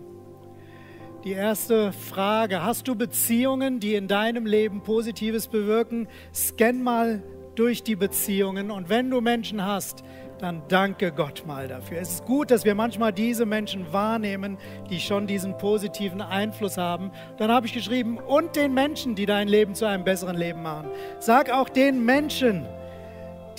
[1.24, 6.06] Die erste Frage, hast du Beziehungen, die in deinem Leben Positives bewirken?
[6.34, 7.22] Scan mal
[7.54, 10.02] durch die Beziehungen und wenn du Menschen hast,
[10.38, 11.98] dann danke Gott mal dafür.
[11.98, 14.58] Es ist gut, dass wir manchmal diese Menschen wahrnehmen,
[14.90, 17.10] die schon diesen positiven Einfluss haben.
[17.36, 20.88] Dann habe ich geschrieben, und den Menschen, die dein Leben zu einem besseren Leben machen.
[21.18, 22.66] Sag auch den Menschen,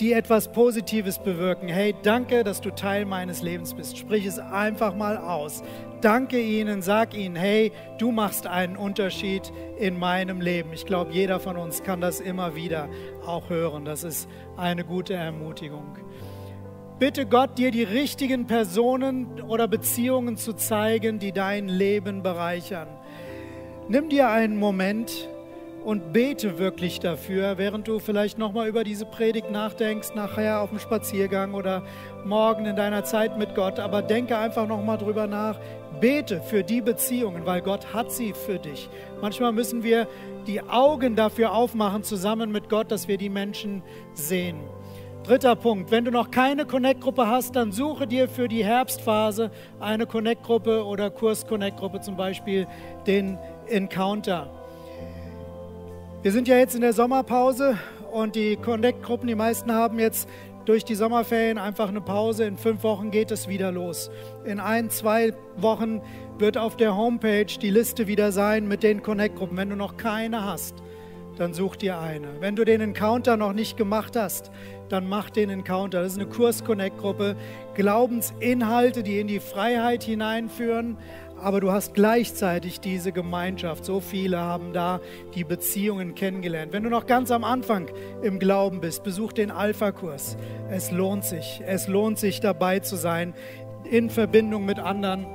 [0.00, 1.68] die etwas Positives bewirken.
[1.68, 3.96] Hey, danke, dass du Teil meines Lebens bist.
[3.96, 5.62] Sprich es einfach mal aus.
[6.02, 10.72] Danke ihnen, sag ihnen, hey, du machst einen Unterschied in meinem Leben.
[10.74, 12.88] Ich glaube, jeder von uns kann das immer wieder
[13.24, 13.84] auch hören.
[13.84, 15.96] Das ist eine gute Ermutigung.
[16.98, 22.88] Bitte Gott, dir die richtigen Personen oder Beziehungen zu zeigen, die dein Leben bereichern.
[23.90, 25.28] Nimm dir einen Moment
[25.84, 30.78] und bete wirklich dafür, während du vielleicht nochmal über diese Predigt nachdenkst, nachher auf dem
[30.78, 31.82] Spaziergang oder
[32.24, 33.78] morgen in deiner Zeit mit Gott.
[33.78, 35.60] Aber denke einfach nochmal drüber nach.
[36.00, 38.88] Bete für die Beziehungen, weil Gott hat sie für dich.
[39.20, 40.08] Manchmal müssen wir
[40.46, 43.82] die Augen dafür aufmachen, zusammen mit Gott, dass wir die Menschen
[44.14, 44.56] sehen.
[45.26, 49.50] Dritter Punkt, wenn du noch keine Connect-Gruppe hast, dann suche dir für die Herbstphase
[49.80, 52.68] eine Connect-Gruppe oder Kurs-Connect-Gruppe, zum Beispiel
[53.08, 54.48] den Encounter.
[56.22, 57.76] Wir sind ja jetzt in der Sommerpause
[58.12, 60.28] und die Connect-Gruppen, die meisten haben jetzt
[60.64, 62.44] durch die Sommerferien einfach eine Pause.
[62.44, 64.12] In fünf Wochen geht es wieder los.
[64.44, 66.02] In ein, zwei Wochen
[66.38, 69.56] wird auf der Homepage die Liste wieder sein mit den Connect-Gruppen.
[69.56, 70.76] Wenn du noch keine hast,
[71.36, 72.40] dann such dir eine.
[72.40, 74.50] Wenn du den Encounter noch nicht gemacht hast,
[74.88, 76.02] dann mach den Encounter.
[76.02, 77.36] Das ist eine Kurs-Connect-Gruppe.
[77.74, 80.96] Glaubensinhalte, die in die Freiheit hineinführen,
[81.38, 83.84] aber du hast gleichzeitig diese Gemeinschaft.
[83.84, 85.00] So viele haben da
[85.34, 86.72] die Beziehungen kennengelernt.
[86.72, 87.90] Wenn du noch ganz am Anfang
[88.22, 90.36] im Glauben bist, besuch den Alpha-Kurs.
[90.70, 91.60] Es lohnt sich.
[91.66, 93.34] Es lohnt sich dabei zu sein,
[93.90, 95.26] in Verbindung mit anderen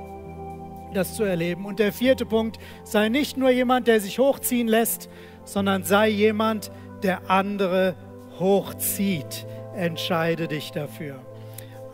[0.92, 1.64] das zu erleben.
[1.64, 5.08] Und der vierte Punkt, sei nicht nur jemand, der sich hochziehen lässt,
[5.44, 6.70] sondern sei jemand,
[7.02, 7.94] der andere
[8.38, 9.46] hochzieht.
[9.74, 11.20] Entscheide dich dafür.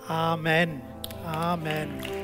[0.06, 0.80] Amen.
[1.24, 1.88] Amen.
[2.00, 2.18] Amen.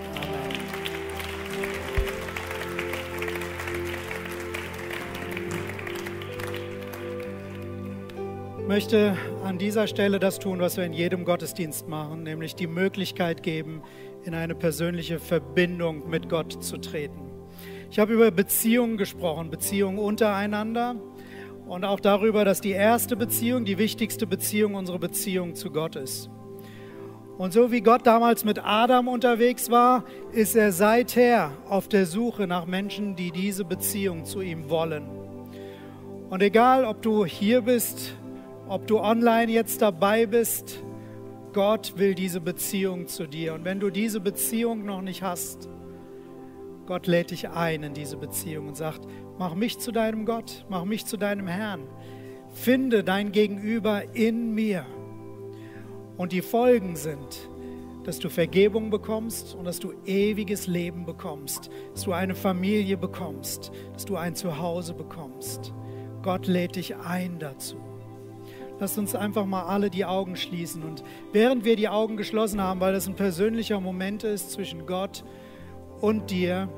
[8.64, 9.14] Ich möchte
[9.45, 13.83] an dieser Stelle das tun, was wir in jedem Gottesdienst machen, nämlich die Möglichkeit geben,
[14.25, 17.31] in eine persönliche Verbindung mit Gott zu treten.
[17.91, 20.97] Ich habe über Beziehungen gesprochen, Beziehungen untereinander,
[21.67, 26.31] und auch darüber, dass die erste Beziehung, die wichtigste Beziehung unsere Beziehung zu Gott ist.
[27.37, 32.47] Und so wie Gott damals mit Adam unterwegs war, ist er seither auf der Suche
[32.47, 35.05] nach Menschen, die diese Beziehung zu ihm wollen.
[36.31, 38.15] Und egal, ob du hier bist,
[38.69, 40.81] ob du online jetzt dabei bist,
[41.53, 43.55] Gott will diese Beziehung zu dir.
[43.55, 45.69] Und wenn du diese Beziehung noch nicht hast,
[46.87, 49.01] Gott lädt dich ein in diese Beziehung und sagt,
[49.39, 51.82] Mach mich zu deinem Gott, mach mich zu deinem Herrn.
[52.53, 54.87] Finde dein Gegenüber in mir.
[56.16, 57.49] Und die Folgen sind,
[58.05, 63.72] dass du Vergebung bekommst und dass du ewiges Leben bekommst, dass du eine Familie bekommst,
[63.93, 65.72] dass du ein Zuhause bekommst.
[66.22, 67.76] Gott lädt dich ein dazu.
[68.78, 70.82] Lass uns einfach mal alle die Augen schließen.
[70.82, 75.24] Und während wir die Augen geschlossen haben, weil das ein persönlicher Moment ist zwischen Gott
[76.01, 76.68] und dir,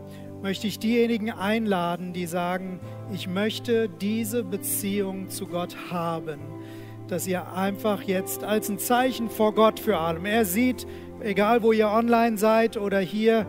[0.43, 2.81] möchte ich diejenigen einladen, die sagen,
[3.13, 6.41] ich möchte diese Beziehung zu Gott haben,
[7.09, 10.87] dass ihr einfach jetzt als ein Zeichen vor Gott für allem, er sieht,
[11.21, 13.47] egal wo ihr online seid oder hier,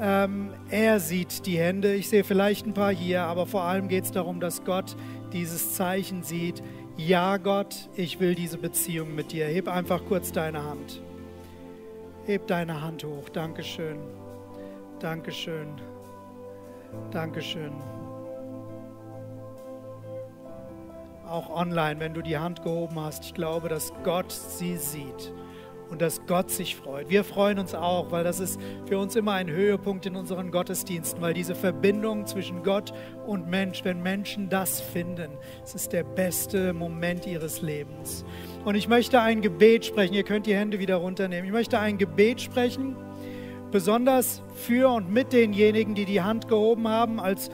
[0.00, 4.04] ähm, er sieht die Hände, ich sehe vielleicht ein paar hier, aber vor allem geht
[4.04, 4.96] es darum, dass Gott
[5.32, 6.62] dieses Zeichen sieht.
[6.96, 9.46] Ja, Gott, ich will diese Beziehung mit dir.
[9.46, 11.02] Heb einfach kurz deine Hand.
[12.26, 13.28] Heb deine Hand hoch.
[13.30, 13.98] Dankeschön.
[15.00, 15.91] Dankeschön.
[17.10, 17.72] Dankeschön.
[21.26, 25.32] Auch online, wenn du die Hand gehoben hast, ich glaube, dass Gott sie sieht
[25.92, 27.10] und dass Gott sich freut.
[27.10, 31.20] Wir freuen uns auch, weil das ist für uns immer ein Höhepunkt in unseren Gottesdiensten,
[31.20, 32.94] weil diese Verbindung zwischen Gott
[33.26, 35.32] und Mensch, wenn Menschen das finden,
[35.62, 38.24] es ist der beste Moment ihres Lebens.
[38.64, 41.44] Und ich möchte ein Gebet sprechen, ihr könnt die Hände wieder runternehmen.
[41.44, 42.96] Ich möchte ein Gebet sprechen
[43.72, 47.18] besonders für und mit denjenigen, die die Hand gehoben haben.
[47.18, 47.50] Als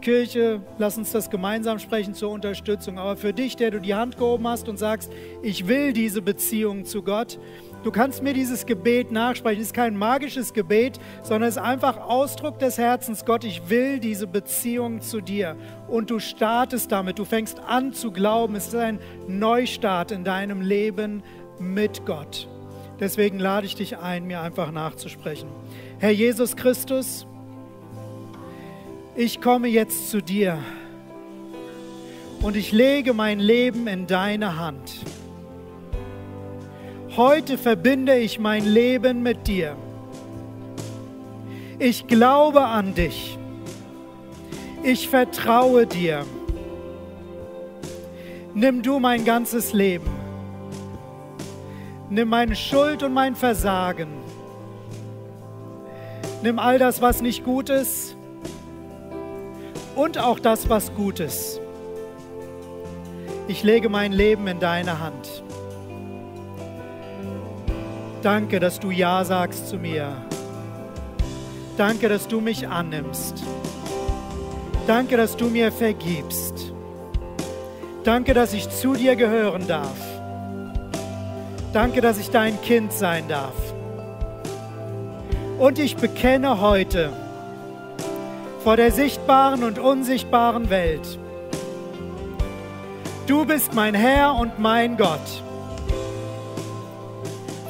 [0.00, 2.98] Kirche, lass uns das gemeinsam sprechen zur Unterstützung.
[2.98, 5.10] Aber für dich, der du die Hand gehoben hast und sagst,
[5.42, 7.38] ich will diese Beziehung zu Gott,
[7.82, 9.60] du kannst mir dieses Gebet nachsprechen.
[9.60, 13.24] Es ist kein magisches Gebet, sondern es ist einfach Ausdruck des Herzens.
[13.24, 15.56] Gott, ich will diese Beziehung zu dir.
[15.88, 18.54] Und du startest damit, du fängst an zu glauben.
[18.54, 21.22] Es ist ein Neustart in deinem Leben
[21.58, 22.48] mit Gott.
[23.00, 25.48] Deswegen lade ich dich ein, mir einfach nachzusprechen.
[25.98, 27.26] Herr Jesus Christus,
[29.14, 30.58] ich komme jetzt zu dir
[32.42, 34.92] und ich lege mein Leben in deine Hand.
[37.16, 39.76] Heute verbinde ich mein Leben mit dir.
[41.78, 43.38] Ich glaube an dich.
[44.82, 46.24] Ich vertraue dir.
[48.54, 50.17] Nimm du mein ganzes Leben
[52.10, 54.08] Nimm meine Schuld und mein Versagen.
[56.42, 58.16] Nimm all das, was nicht gut ist
[59.94, 61.60] und auch das, was gut ist.
[63.48, 65.42] Ich lege mein Leben in deine Hand.
[68.22, 70.16] Danke, dass du Ja sagst zu mir.
[71.76, 73.42] Danke, dass du mich annimmst.
[74.86, 76.72] Danke, dass du mir vergibst.
[78.04, 80.17] Danke, dass ich zu dir gehören darf.
[81.72, 83.54] Danke, dass ich dein Kind sein darf.
[85.58, 87.12] Und ich bekenne heute
[88.64, 91.18] vor der sichtbaren und unsichtbaren Welt,
[93.26, 95.42] du bist mein Herr und mein Gott.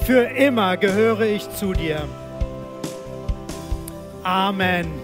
[0.04, 2.02] Für immer gehöre ich zu dir.
[4.22, 4.97] Amen.